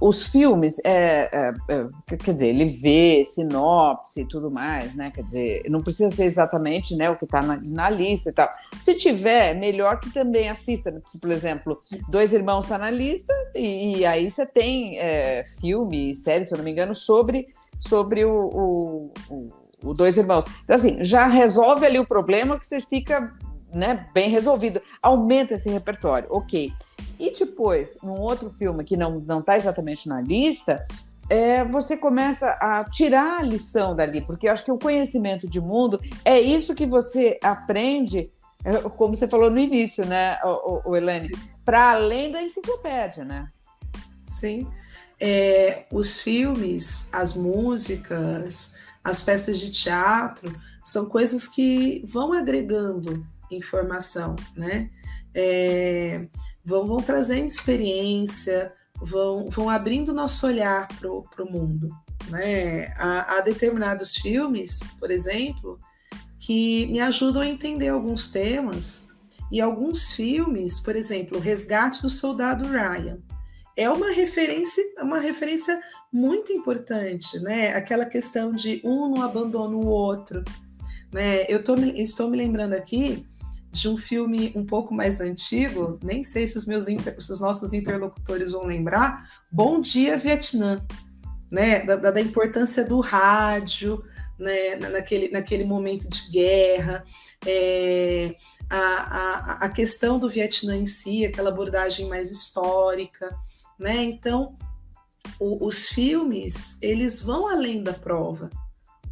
os 0.00 0.24
filmes, 0.24 0.78
é, 0.86 1.28
é, 1.32 1.52
é, 1.68 2.16
quer 2.16 2.32
dizer, 2.32 2.48
ele 2.48 2.64
vê 2.64 3.22
sinopse 3.24 4.22
e 4.22 4.26
tudo 4.26 4.50
mais, 4.50 4.94
né? 4.94 5.10
Quer 5.10 5.22
dizer, 5.22 5.62
não 5.68 5.82
precisa 5.82 6.10
ser 6.14 6.24
exatamente 6.24 6.96
né, 6.96 7.10
o 7.10 7.16
que 7.16 7.26
está 7.26 7.42
na, 7.42 7.60
na, 7.62 7.90
lista 7.90 8.30
e 8.30 8.32
tal. 8.32 8.48
Se 8.80 8.94
tiver, 8.94 9.54
melhor 9.54 10.00
que 10.00 10.10
também 10.10 10.48
assista. 10.48 10.98
Por 11.20 11.30
exemplo, 11.30 11.76
Dois 12.08 12.32
Irmãos 12.32 12.64
está 12.64 12.78
na 12.78 12.90
lista, 12.90 13.34
e, 13.54 13.98
e, 13.98 14.06
aí 14.06 14.30
você 14.30 14.46
tem 14.46 14.98
é, 14.98 15.44
filme, 15.60 16.14
série, 16.14 16.46
se 16.46 16.54
eu 16.54 16.58
não 16.58 16.64
me 16.64 16.70
engano, 16.70 16.94
sobre, 16.94 17.48
sobre 17.78 18.24
o, 18.24 18.32
o, 18.32 19.12
o, 19.28 19.48
o 19.84 19.94
Dois 19.94 20.16
Irmãos. 20.16 20.46
Então, 20.64 20.76
assim, 20.76 21.04
já 21.04 21.26
resolve 21.26 21.84
ali 21.84 21.98
o 21.98 22.06
problema 22.06 22.58
que 22.58 22.66
você 22.66 22.80
fica 22.80 23.30
né, 23.72 24.06
bem 24.12 24.28
resolvido. 24.28 24.80
Aumenta 25.02 25.54
esse 25.54 25.70
repertório, 25.70 26.28
ok. 26.30 26.72
E 27.20 27.30
depois, 27.32 27.98
num 28.02 28.18
outro 28.18 28.50
filme 28.50 28.82
que 28.82 28.96
não 28.96 29.20
está 29.40 29.56
exatamente 29.56 30.08
na 30.08 30.22
lista, 30.22 30.86
é, 31.28 31.64
você 31.64 31.96
começa 31.96 32.50
a 32.60 32.82
tirar 32.84 33.38
a 33.38 33.42
lição 33.42 33.94
dali, 33.94 34.24
porque 34.26 34.48
eu 34.48 34.52
acho 34.52 34.64
que 34.64 34.72
o 34.72 34.78
conhecimento 34.78 35.46
de 35.46 35.60
mundo 35.60 36.00
é 36.24 36.40
isso 36.40 36.74
que 36.74 36.86
você 36.86 37.38
aprende, 37.42 38.32
é, 38.64 38.72
como 38.80 39.14
você 39.14 39.28
falou 39.28 39.50
no 39.50 39.58
início, 39.58 40.04
né, 40.04 40.38
o, 40.42 40.90
o 40.90 40.96
Elane, 40.96 41.30
para 41.64 41.92
além 41.92 42.32
da 42.32 42.42
enciclopédia, 42.42 43.24
né? 43.24 43.48
Sim. 44.26 44.66
É, 45.20 45.84
os 45.92 46.18
filmes, 46.18 47.08
as 47.12 47.34
músicas, 47.34 48.74
as 49.04 49.22
peças 49.22 49.58
de 49.60 49.70
teatro 49.70 50.52
são 50.82 51.08
coisas 51.08 51.46
que 51.46 52.02
vão 52.06 52.32
agregando 52.32 53.24
informação, 53.50 54.34
né? 54.56 54.88
É, 55.34 56.26
vão, 56.64 56.86
vão 56.86 57.02
trazendo 57.02 57.46
experiência, 57.46 58.72
vão, 59.00 59.48
vão 59.48 59.70
abrindo 59.70 60.12
nosso 60.12 60.46
olhar 60.46 60.88
para 60.98 61.08
o 61.10 61.50
mundo. 61.50 61.88
Né? 62.28 62.92
Há, 62.96 63.36
há 63.36 63.40
determinados 63.40 64.14
filmes, 64.14 64.80
por 64.98 65.10
exemplo, 65.10 65.78
que 66.38 66.86
me 66.86 67.00
ajudam 67.00 67.42
a 67.42 67.48
entender 67.48 67.88
alguns 67.88 68.28
temas 68.28 69.08
e 69.50 69.60
alguns 69.60 70.12
filmes, 70.12 70.78
por 70.78 70.94
exemplo, 70.94 71.38
O 71.38 71.40
Resgate 71.40 72.02
do 72.02 72.08
Soldado 72.08 72.68
Ryan, 72.68 73.18
é 73.76 73.88
uma 73.90 74.10
referência, 74.10 74.82
uma 75.00 75.18
referência 75.18 75.80
muito 76.12 76.52
importante, 76.52 77.38
né? 77.40 77.74
Aquela 77.74 78.04
questão 78.04 78.52
de 78.52 78.80
um 78.84 79.08
não 79.08 79.22
abandona 79.22 79.76
o 79.76 79.86
outro, 79.86 80.44
né? 81.12 81.44
Eu 81.48 81.62
tô, 81.62 81.74
estou 81.76 82.28
me 82.28 82.36
lembrando 82.36 82.74
aqui 82.74 83.26
de 83.70 83.88
um 83.88 83.96
filme 83.96 84.52
um 84.56 84.64
pouco 84.64 84.92
mais 84.92 85.20
antigo, 85.20 85.98
nem 86.02 86.24
sei 86.24 86.46
se 86.48 86.58
os 86.58 86.66
meus 86.66 86.88
inter, 86.88 87.14
se 87.20 87.32
os 87.32 87.40
nossos 87.40 87.72
interlocutores 87.72 88.50
vão 88.52 88.64
lembrar, 88.64 89.30
Bom 89.50 89.80
Dia 89.80 90.16
Vietnã, 90.16 90.84
né? 91.50 91.84
Da, 91.84 91.96
da 91.96 92.20
importância 92.20 92.84
do 92.84 93.00
rádio, 93.00 94.04
né? 94.38 94.76
Naquele, 94.76 95.30
naquele 95.30 95.64
momento 95.64 96.08
de 96.08 96.30
guerra, 96.30 97.04
é, 97.46 98.34
a, 98.68 98.78
a, 98.78 99.52
a 99.66 99.68
questão 99.68 100.18
do 100.18 100.28
Vietnã 100.28 100.76
em 100.76 100.86
si, 100.86 101.24
aquela 101.24 101.50
abordagem 101.50 102.08
mais 102.08 102.30
histórica, 102.30 103.36
né? 103.78 104.02
Então, 104.02 104.56
o, 105.38 105.66
os 105.66 105.88
filmes 105.88 106.76
eles 106.82 107.22
vão 107.22 107.46
além 107.46 107.82
da 107.82 107.92
prova. 107.92 108.50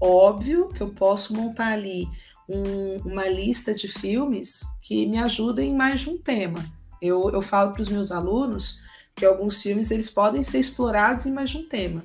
Óbvio 0.01 0.69
que 0.69 0.81
eu 0.81 0.91
posso 0.95 1.35
montar 1.35 1.73
ali 1.73 2.09
um, 2.49 2.97
uma 3.05 3.29
lista 3.29 3.75
de 3.75 3.87
filmes 3.87 4.65
que 4.83 5.07
me 5.07 5.19
ajudem 5.19 5.71
em 5.71 5.77
mais 5.77 6.01
de 6.01 6.11
um 6.11 6.19
tema. 6.19 6.65
Eu, 7.01 7.31
eu 7.31 7.43
falo 7.43 7.73
para 7.73 7.83
os 7.83 7.89
meus 7.89 8.11
alunos 8.11 8.81
que 9.15 9.25
alguns 9.25 9.61
filmes 9.61 9.91
eles 9.91 10.09
podem 10.09 10.43
ser 10.43 10.59
explorados 10.59 11.27
em 11.27 11.33
mais 11.33 11.51
de 11.51 11.59
um 11.59 11.69
tema. 11.69 12.05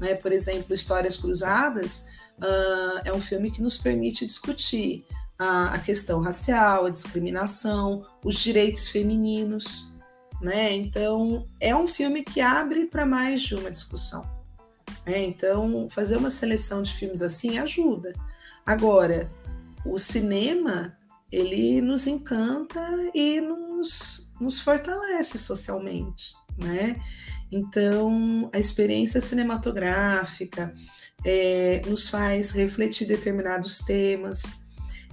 Né? 0.00 0.14
Por 0.14 0.32
exemplo, 0.32 0.74
Histórias 0.74 1.16
Cruzadas 1.16 2.08
uh, 2.38 3.00
é 3.04 3.12
um 3.12 3.20
filme 3.20 3.50
que 3.50 3.60
nos 3.60 3.76
permite 3.76 4.24
discutir 4.24 5.04
a, 5.38 5.74
a 5.74 5.78
questão 5.78 6.20
racial, 6.20 6.86
a 6.86 6.90
discriminação, 6.90 8.04
os 8.24 8.36
direitos 8.36 8.88
femininos. 8.88 9.92
Né? 10.40 10.72
Então, 10.72 11.46
é 11.60 11.74
um 11.74 11.86
filme 11.86 12.22
que 12.22 12.40
abre 12.40 12.86
para 12.86 13.04
mais 13.04 13.42
de 13.42 13.54
uma 13.54 13.70
discussão. 13.70 14.24
Né? 15.06 15.24
Então, 15.24 15.88
fazer 15.90 16.16
uma 16.16 16.30
seleção 16.30 16.82
de 16.82 16.92
filmes 16.92 17.22
assim 17.22 17.58
ajuda. 17.58 18.12
Agora, 18.64 19.28
o 19.84 19.98
cinema 19.98 20.96
ele 21.30 21.80
nos 21.80 22.06
encanta 22.06 22.80
e 23.14 23.40
nos, 23.40 24.32
nos 24.40 24.60
fortalece 24.60 25.38
socialmente, 25.38 26.34
né? 26.58 27.00
Então, 27.50 28.50
a 28.52 28.58
experiência 28.58 29.20
cinematográfica 29.20 30.74
é, 31.24 31.82
nos 31.86 32.08
faz 32.08 32.52
refletir 32.52 33.06
determinados 33.06 33.78
temas. 33.78 34.60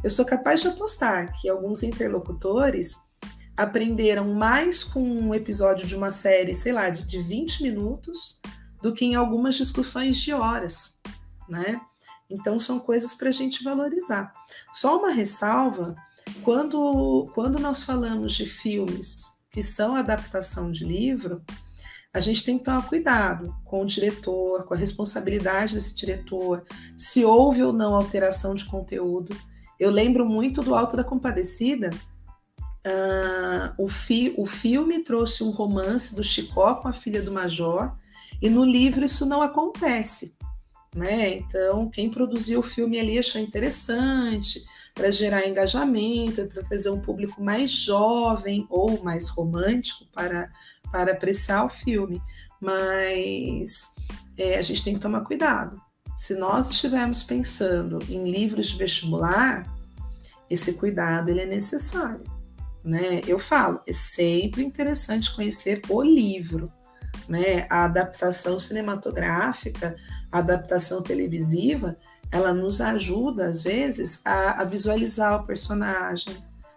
Eu 0.04 0.10
sou 0.10 0.26
capaz 0.26 0.62
de 0.62 0.68
apostar 0.68 1.34
que 1.40 1.50
alguns 1.50 1.84
interlocutores 1.84 3.10
aprenderam 3.56 4.34
mais 4.34 4.84
com 4.84 5.02
um 5.02 5.36
episódio 5.36 5.86
de 5.86 5.96
uma 5.96 6.12
série, 6.12 6.56
sei 6.56 6.72
lá, 6.72 6.90
de, 6.90 7.06
de 7.06 7.22
20 7.22 7.64
minutos, 7.64 8.40
do 8.82 8.94
que 8.94 9.04
em 9.04 9.16
algumas 9.16 9.56
discussões 9.56 10.18
de 10.18 10.34
horas, 10.34 10.98
né? 11.50 11.82
Então, 12.30 12.60
são 12.60 12.80
coisas 12.80 13.13
para 13.13 13.30
a 13.30 13.34
gente 13.34 13.63
valorizar. 13.63 14.34
Só 14.74 15.00
uma 15.00 15.12
ressalva: 15.12 15.96
quando, 16.44 17.30
quando 17.34 17.60
nós 17.60 17.84
falamos 17.84 18.34
de 18.34 18.46
filmes 18.46 19.39
que 19.52 19.63
são 19.63 19.96
adaptação 19.96 20.72
de 20.72 20.86
livro, 20.86 21.42
a 22.13 22.20
gente 22.20 22.44
tem 22.44 22.58
que 22.58 22.63
tomar 22.63 22.88
cuidado 22.88 23.56
com 23.65 23.82
o 23.82 23.86
diretor, 23.86 24.65
com 24.65 24.74
a 24.74 24.78
responsabilidade 24.78 25.76
desse 25.76 25.96
diretor, 25.96 26.65
se 26.98 27.24
houve 27.24 27.63
ou 27.63 27.74
não 27.74 27.96
alteração 27.96 28.56
de 28.56 28.65
conteúdo. 28.65 29.36
Eu 29.80 29.89
lembro 29.89 30.26
muito 30.26 30.62
do 30.62 30.76
Alto 30.76 30.98
da 30.98 31.04
Compadecida. 31.04 31.89
Uh, 32.86 33.84
o, 33.84 33.88
fi, 33.88 34.34
o 34.38 34.46
filme 34.46 35.04
trouxe 35.04 35.44
um 35.44 35.52
romance 35.52 36.15
do 36.15 36.24
Chicó 36.24 36.76
com 36.76 36.88
a 36.88 36.94
filha 36.94 37.22
do 37.22 37.32
Major, 37.32 37.96
e 38.42 38.50
no 38.50 38.63
livro 38.63 39.06
isso 39.06 39.26
não 39.26 39.42
acontece 39.42 40.38
né? 40.95 41.38
Então, 41.38 41.89
quem 41.89 42.10
produziu 42.10 42.60
o 42.60 42.63
filme 42.63 42.99
ali 42.99 43.19
achou 43.19 43.39
interessante 43.41 44.63
para 44.93 45.12
gerar 45.12 45.47
engajamento, 45.47 46.47
para 46.47 46.63
trazer 46.63 46.89
um 46.89 46.99
público 46.99 47.41
mais 47.41 47.71
jovem 47.71 48.65
ou 48.69 49.02
mais 49.04 49.30
romântico 49.30 50.06
para, 50.13 50.52
para 50.91 51.13
apreciar 51.13 51.65
o 51.65 51.69
filme. 51.69 52.21
Mas 52.60 53.95
é, 54.38 54.58
a 54.58 54.62
gente 54.62 54.84
tem 54.84 54.93
que 54.93 54.99
tomar 54.99 55.21
cuidado. 55.21 55.80
Se 56.15 56.36
nós 56.36 56.69
estivermos 56.69 57.23
pensando 57.23 57.99
em 58.10 58.30
livros 58.30 58.67
de 58.67 58.78
vestibular, 58.78 59.65
esse 60.49 60.73
cuidado 60.73 61.30
ele 61.30 61.41
é 61.41 61.45
necessário. 61.45 62.25
Né? 62.84 63.21
Eu 63.28 63.39
falo, 63.39 63.80
é 63.88 63.93
sempre 63.93 64.63
interessante 64.63 65.34
conhecer 65.34 65.82
o 65.88 66.02
livro, 66.02 66.71
né? 67.28 67.67
A 67.69 67.86
adaptação 67.86 68.58
cinematográfica 68.58 69.95
a 70.32 70.39
adaptação 70.39 71.02
televisiva, 71.02 71.98
ela 72.32 72.54
nos 72.54 72.80
ajuda, 72.82 73.46
às 73.46 73.62
vezes, 73.62 74.26
a, 74.26 74.62
a 74.62 74.63
visualizar 74.63 75.42
o 75.42 75.46
personagem. 75.46 76.36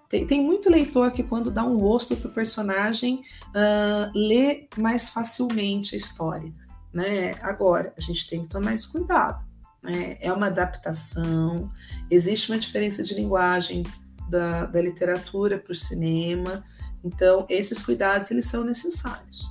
Tem, 0.08 0.26
tem, 0.26 0.42
muito 0.42 0.70
leitor 0.70 1.10
que, 1.10 1.22
quando 1.22 1.50
dá 1.50 1.64
um 1.64 1.78
rosto 1.78 2.16
para 2.16 2.28
o 2.28 2.32
personagem, 2.32 3.22
uh, 3.48 4.10
lê 4.14 4.68
mais 4.76 5.08
facilmente 5.08 5.94
a 5.94 5.98
história. 5.98 6.52
Né? 6.92 7.34
Agora, 7.42 7.92
a 7.96 8.00
gente 8.00 8.28
tem 8.28 8.42
que 8.42 8.48
tomar 8.48 8.74
esse 8.74 8.90
cuidado. 8.90 9.42
Né? 9.82 10.16
É 10.20 10.32
uma 10.32 10.46
adaptação, 10.46 11.70
existe 12.10 12.50
uma 12.50 12.58
diferença 12.58 13.02
de 13.02 13.14
linguagem 13.14 13.84
da, 14.28 14.66
da 14.66 14.80
literatura 14.80 15.58
para 15.58 15.72
o 15.72 15.74
cinema, 15.74 16.64
então 17.04 17.44
esses 17.48 17.82
cuidados 17.82 18.30
eles 18.30 18.46
são 18.46 18.64
necessários. 18.64 19.50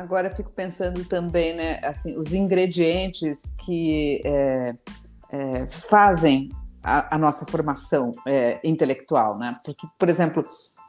Agora 0.00 0.34
fico 0.34 0.50
pensando 0.50 1.04
também, 1.04 1.54
né, 1.54 1.78
assim, 1.84 2.16
os 2.16 2.32
ingredientes 2.32 3.38
que 3.62 4.22
é, 4.24 4.74
é, 5.30 5.66
fazem 5.68 6.50
a, 6.82 7.14
a, 7.14 7.18
nossa 7.18 7.44
formação 7.44 8.10
é, 8.26 8.58
intelectual, 8.64 9.38
né? 9.38 9.54
Porque, 9.62 9.86
por 9.98 10.08
exemplo, 10.08 10.42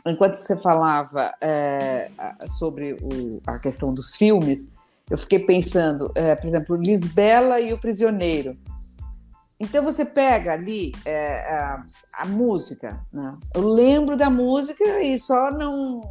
enquanto 0.07 0.35
você 0.35 0.57
falava 0.61 1.33
é, 1.41 2.09
sobre 2.47 2.93
o, 2.93 3.41
a 3.45 3.59
questão 3.59 3.93
dos 3.93 4.15
filmes, 4.15 4.71
eu 5.09 5.17
fiquei 5.17 5.39
pensando, 5.39 6.09
é, 6.15 6.33
por 6.33 6.47
exemplo, 6.47 6.77
Lisbela 6.77 7.59
e 7.59 7.73
o 7.73 7.81
Prisioneiro. 7.81 8.57
Então 9.59 9.83
você 9.83 10.05
pega 10.05 10.53
ali 10.53 10.93
é, 11.03 11.53
a, 11.53 11.83
a, 12.19 12.25
música, 12.25 13.05
né? 13.11 13.37
Eu 13.53 13.63
lembro 13.63 14.15
da 14.15 14.29
música 14.29 15.03
e 15.03 15.19
só 15.19 15.51
não 15.51 16.01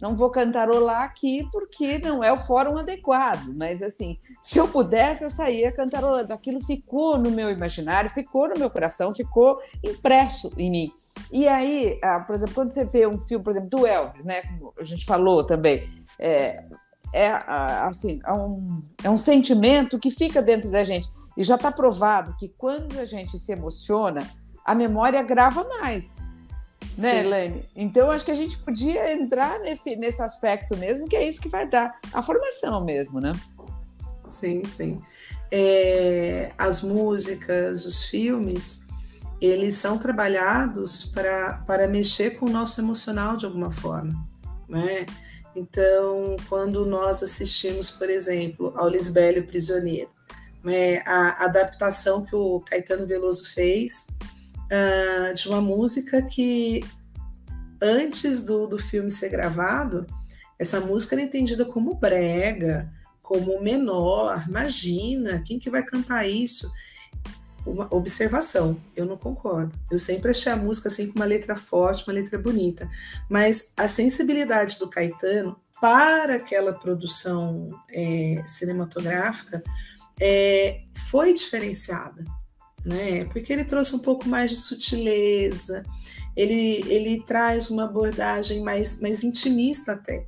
não 0.00 0.16
vou 0.16 0.30
cantarolar 0.30 1.02
aqui 1.02 1.48
porque 1.50 1.98
não 1.98 2.22
é 2.22 2.32
o 2.32 2.36
fórum 2.36 2.78
adequado, 2.78 3.52
mas 3.54 3.82
assim, 3.82 4.18
se 4.42 4.58
eu 4.58 4.68
pudesse, 4.68 5.24
eu 5.24 5.30
saía 5.30 5.72
cantarolando. 5.72 6.32
Aquilo 6.32 6.64
ficou 6.64 7.18
no 7.18 7.30
meu 7.30 7.50
imaginário, 7.50 8.10
ficou 8.10 8.48
no 8.48 8.58
meu 8.58 8.70
coração, 8.70 9.14
ficou 9.14 9.60
impresso 9.82 10.52
em 10.56 10.70
mim. 10.70 10.92
E 11.32 11.48
aí, 11.48 11.98
ah, 12.02 12.20
por 12.20 12.34
exemplo, 12.34 12.54
quando 12.54 12.70
você 12.70 12.84
vê 12.84 13.06
um 13.06 13.20
filme, 13.20 13.44
por 13.44 13.50
exemplo, 13.50 13.70
do 13.70 13.86
Elvis, 13.86 14.24
né, 14.24 14.42
como 14.42 14.72
a 14.78 14.84
gente 14.84 15.04
falou 15.04 15.44
também, 15.44 15.82
é, 16.18 16.64
é 17.12 17.30
assim, 17.30 18.20
é 18.24 18.32
um, 18.32 18.82
é 19.04 19.10
um 19.10 19.16
sentimento 19.16 19.98
que 19.98 20.10
fica 20.10 20.40
dentro 20.40 20.70
da 20.70 20.84
gente. 20.84 21.08
E 21.36 21.44
já 21.44 21.54
está 21.54 21.70
provado 21.70 22.34
que 22.36 22.48
quando 22.48 22.98
a 22.98 23.04
gente 23.04 23.38
se 23.38 23.52
emociona, 23.52 24.28
a 24.64 24.74
memória 24.74 25.22
grava 25.22 25.64
mais 25.64 26.16
né, 26.96 27.10
Sim. 27.10 27.18
Elaine? 27.18 27.68
Então, 27.76 28.10
acho 28.10 28.24
que 28.24 28.30
a 28.30 28.34
gente 28.34 28.58
podia 28.58 29.12
entrar 29.12 29.58
nesse, 29.60 29.96
nesse 29.96 30.22
aspecto 30.22 30.76
mesmo, 30.76 31.08
que 31.08 31.16
é 31.16 31.26
isso 31.26 31.40
que 31.40 31.48
vai 31.48 31.68
dar 31.68 31.98
a 32.12 32.22
formação 32.22 32.84
mesmo, 32.84 33.20
né? 33.20 33.32
Sim, 34.26 34.64
sim. 34.64 35.00
É, 35.50 36.52
as 36.58 36.82
músicas, 36.82 37.86
os 37.86 38.04
filmes, 38.04 38.86
eles 39.40 39.76
são 39.76 39.96
trabalhados 39.98 41.04
para, 41.04 41.62
para 41.66 41.88
mexer 41.88 42.38
com 42.38 42.46
o 42.46 42.50
nosso 42.50 42.80
emocional 42.80 43.36
de 43.36 43.46
alguma 43.46 43.70
forma, 43.70 44.14
né? 44.68 45.06
Então, 45.54 46.36
quando 46.48 46.84
nós 46.86 47.22
assistimos, 47.22 47.90
por 47.90 48.08
exemplo, 48.08 48.72
ao 48.76 48.88
Lisbélio 48.88 49.46
Prisioneiro, 49.46 50.10
né, 50.62 50.98
a 51.06 51.44
adaptação 51.44 52.24
que 52.24 52.36
o 52.36 52.60
Caetano 52.60 53.06
Veloso 53.06 53.48
fez 53.52 54.06
uh, 54.72 55.34
de 55.34 55.48
uma 55.48 55.60
música 55.60 56.22
que, 56.22 56.84
antes 57.80 58.44
do, 58.44 58.66
do 58.66 58.78
filme 58.78 59.10
ser 59.10 59.28
gravado, 59.30 60.06
essa 60.58 60.80
música 60.80 61.14
era 61.14 61.22
entendida 61.22 61.64
como 61.64 61.94
brega, 61.94 62.90
como 63.22 63.60
menor. 63.60 64.44
Imagina, 64.48 65.42
quem 65.44 65.58
que 65.58 65.70
vai 65.70 65.82
cantar 65.82 66.28
isso? 66.28 66.70
Uma 67.66 67.86
observação, 67.94 68.80
eu 68.96 69.04
não 69.04 69.16
concordo. 69.16 69.72
Eu 69.90 69.98
sempre 69.98 70.30
achei 70.30 70.50
a 70.50 70.56
música 70.56 70.88
assim 70.88 71.08
com 71.08 71.18
uma 71.18 71.26
letra 71.26 71.54
forte, 71.54 72.04
uma 72.06 72.14
letra 72.14 72.38
bonita, 72.38 72.88
mas 73.28 73.72
a 73.76 73.86
sensibilidade 73.86 74.78
do 74.78 74.88
Caetano 74.88 75.56
para 75.80 76.34
aquela 76.34 76.72
produção 76.72 77.70
é, 77.92 78.42
cinematográfica 78.46 79.62
é, 80.20 80.80
foi 81.08 81.32
diferenciada, 81.32 82.24
né? 82.84 83.24
Porque 83.26 83.52
ele 83.52 83.64
trouxe 83.64 83.94
um 83.94 84.00
pouco 84.00 84.28
mais 84.28 84.50
de 84.50 84.56
sutileza, 84.56 85.84
ele, 86.36 86.84
ele 86.86 87.22
traz 87.24 87.70
uma 87.70 87.84
abordagem 87.84 88.62
mais, 88.62 89.00
mais 89.00 89.24
intimista 89.24 89.92
até, 89.92 90.26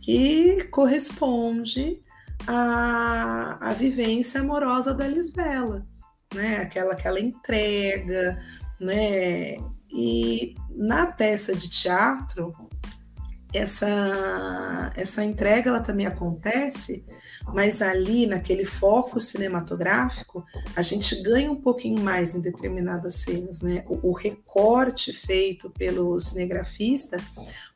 que 0.00 0.64
corresponde 0.70 2.00
à, 2.46 3.58
à 3.60 3.72
vivência 3.72 4.40
amorosa 4.40 4.94
da 4.94 5.06
Lisbela, 5.06 5.86
né? 6.34 6.58
Aquela, 6.58 6.92
aquela 6.92 7.20
entrega, 7.20 8.38
né? 8.80 9.56
E 9.90 10.54
na 10.70 11.06
peça 11.06 11.54
de 11.54 11.68
teatro, 11.68 12.52
essa, 13.52 14.92
essa 14.96 15.22
entrega 15.22 15.70
ela 15.70 15.80
também 15.80 16.06
acontece, 16.06 17.06
mas 17.52 17.82
ali 17.82 18.26
naquele 18.26 18.64
foco 18.64 19.20
cinematográfico, 19.20 20.44
a 20.74 20.82
gente 20.82 21.22
ganha 21.22 21.50
um 21.50 21.60
pouquinho 21.60 22.00
mais 22.00 22.34
em 22.34 22.40
determinadas 22.40 23.14
cenas, 23.14 23.60
né? 23.60 23.84
O, 23.86 24.10
o 24.10 24.12
recorte 24.12 25.12
feito 25.12 25.70
pelo 25.70 26.18
cinegrafista 26.18 27.16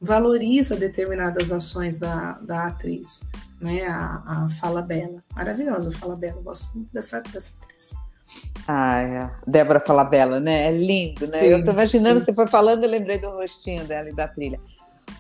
valoriza 0.01 0.77
determinadas 0.77 1.53
ações 1.53 1.99
da, 1.99 2.33
da 2.41 2.67
atriz, 2.67 3.29
né? 3.61 3.87
A, 3.87 4.23
a 4.27 4.51
Fala 4.61 4.83
Bela, 4.83 5.23
maravilhosa 5.35 5.91
a 5.91 5.93
Fala 5.93 6.17
Bela, 6.17 6.41
gosto 6.43 6.69
muito 6.75 6.93
dessa, 6.93 7.21
dessa 7.21 7.53
atriz. 7.61 7.95
Ah, 8.67 9.01
é. 9.01 9.31
Débora 9.47 9.81
Falabella, 9.81 10.39
né? 10.39 10.67
É 10.67 10.71
lindo, 10.71 11.27
né? 11.27 11.41
Sim, 11.41 11.47
eu 11.47 11.65
tô 11.65 11.73
imaginando, 11.73 12.19
sim. 12.19 12.27
você 12.27 12.35
foi 12.35 12.47
falando, 12.47 12.85
eu 12.85 12.91
lembrei 12.91 13.19
do 13.19 13.31
rostinho 13.31 13.85
dela 13.87 14.11
e 14.11 14.15
da 14.15 14.29
trilha. 14.29 14.61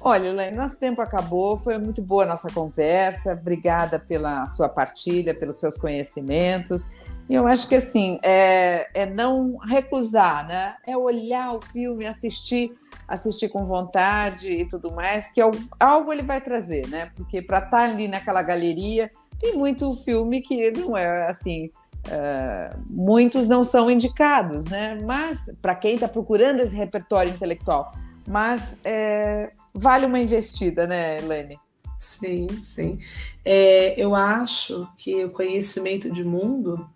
Olha, 0.00 0.28
Elaine, 0.28 0.56
nosso 0.56 0.78
tempo 0.78 1.00
acabou, 1.00 1.58
foi 1.58 1.76
muito 1.76 2.00
boa 2.00 2.22
a 2.22 2.26
nossa 2.26 2.50
conversa, 2.52 3.32
obrigada 3.32 3.98
pela 3.98 4.48
sua 4.48 4.68
partilha, 4.68 5.34
pelos 5.34 5.58
seus 5.58 5.76
conhecimentos. 5.76 6.90
E 7.28 7.34
eu 7.34 7.46
acho 7.46 7.68
que 7.68 7.74
assim, 7.74 8.18
é, 8.24 8.88
é 8.94 9.06
não 9.06 9.58
recusar, 9.58 10.46
né? 10.46 10.76
É 10.86 10.96
olhar 10.96 11.52
o 11.52 11.60
filme, 11.60 12.06
assistir, 12.06 12.74
assistir 13.06 13.48
com 13.48 13.66
vontade 13.66 14.50
e 14.50 14.68
tudo 14.68 14.92
mais, 14.92 15.30
que 15.32 15.40
algo 15.78 16.12
ele 16.12 16.22
vai 16.22 16.40
trazer, 16.40 16.88
né? 16.88 17.10
Porque 17.16 17.42
para 17.42 17.58
estar 17.58 17.70
tá 17.70 17.84
ali 17.84 18.08
naquela 18.08 18.42
galeria, 18.42 19.10
tem 19.40 19.54
muito 19.54 19.92
filme 20.04 20.40
que 20.40 20.70
não 20.70 20.96
é 20.96 21.26
assim. 21.26 21.70
Uh, 22.06 22.80
muitos 22.88 23.48
não 23.48 23.64
são 23.64 23.90
indicados, 23.90 24.64
né? 24.66 24.98
Mas 25.04 25.58
para 25.60 25.74
quem 25.74 25.94
está 25.94 26.08
procurando 26.08 26.60
esse 26.60 26.74
repertório 26.74 27.30
intelectual, 27.30 27.92
mas 28.26 28.80
é, 28.86 29.50
vale 29.74 30.06
uma 30.06 30.18
investida, 30.18 30.86
né, 30.86 31.18
Elaine? 31.18 31.58
Sim, 31.98 32.46
sim. 32.62 32.98
É, 33.44 34.00
eu 34.00 34.14
acho 34.14 34.86
que 34.96 35.24
o 35.24 35.30
conhecimento 35.30 36.10
de 36.10 36.22
mundo 36.22 36.88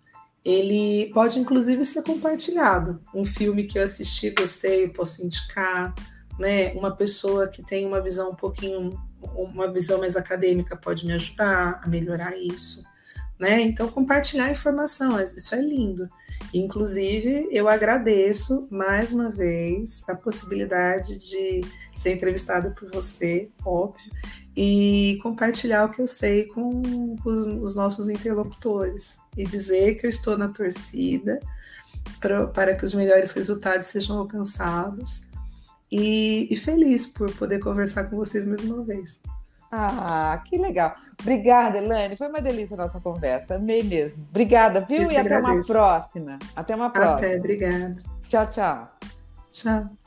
ele 0.45 1.09
pode 1.13 1.39
inclusive 1.39 1.85
ser 1.85 2.03
compartilhado. 2.03 3.01
Um 3.13 3.23
filme 3.23 3.63
que 3.63 3.79
eu 3.79 3.83
assisti, 3.83 4.29
gostei, 4.29 4.89
posso 4.89 5.25
indicar, 5.25 5.93
né? 6.37 6.73
Uma 6.73 6.95
pessoa 6.95 7.47
que 7.47 7.63
tem 7.63 7.85
uma 7.85 8.01
visão 8.01 8.31
um 8.31 8.35
pouquinho, 8.35 8.99
uma 9.21 9.71
visão 9.71 9.99
mais 9.99 10.15
acadêmica 10.15 10.75
pode 10.75 11.05
me 11.05 11.13
ajudar 11.13 11.79
a 11.83 11.87
melhorar 11.87 12.37
isso, 12.37 12.83
né? 13.39 13.61
Então 13.61 13.87
compartilhar 13.89 14.51
informação, 14.51 15.19
isso 15.21 15.55
é 15.55 15.61
lindo. 15.61 16.09
Inclusive, 16.53 17.47
eu 17.51 17.67
agradeço 17.67 18.67
mais 18.71 19.11
uma 19.11 19.29
vez 19.29 20.03
a 20.07 20.15
possibilidade 20.15 21.17
de 21.17 21.61
ser 21.95 22.11
entrevistada 22.11 22.71
por 22.71 22.89
você, 22.91 23.49
óbvio, 23.63 24.11
e 24.55 25.19
compartilhar 25.21 25.85
o 25.85 25.89
que 25.89 26.01
eu 26.01 26.07
sei 26.07 26.45
com 26.45 27.15
os, 27.25 27.47
os 27.47 27.75
nossos 27.75 28.09
interlocutores 28.09 29.19
e 29.35 29.45
dizer 29.45 29.95
que 29.95 30.05
eu 30.05 30.09
estou 30.09 30.37
na 30.37 30.47
torcida 30.47 31.39
pra, 32.19 32.47
para 32.47 32.75
que 32.75 32.85
os 32.85 32.93
melhores 32.93 33.31
resultados 33.31 33.87
sejam 33.87 34.17
alcançados 34.17 35.23
e, 35.91 36.47
e 36.51 36.55
feliz 36.55 37.05
por 37.07 37.31
poder 37.33 37.59
conversar 37.59 38.05
com 38.05 38.17
vocês 38.17 38.45
mais 38.45 38.63
uma 38.63 38.83
vez. 38.83 39.21
Ah, 39.75 40.43
que 40.45 40.55
legal. 40.55 40.95
Obrigada, 41.19 41.79
Elane. 41.79 42.15
Foi 42.15 42.27
uma 42.27 42.41
delícia 42.41 42.75
a 42.75 42.77
nossa 42.77 42.99
conversa. 42.99 43.55
Amei 43.55 43.81
mesmo. 43.81 44.23
Obrigada, 44.29 44.81
viu? 44.81 45.11
E 45.11 45.17
até 45.17 45.39
uma 45.39 45.59
próxima. 45.65 46.37
Até 46.55 46.75
uma 46.75 46.91
próxima. 46.91 47.17
Até, 47.17 47.37
obrigada. 47.37 47.97
Tchau, 48.27 48.47
tchau. 48.51 48.87
Tchau. 49.51 50.02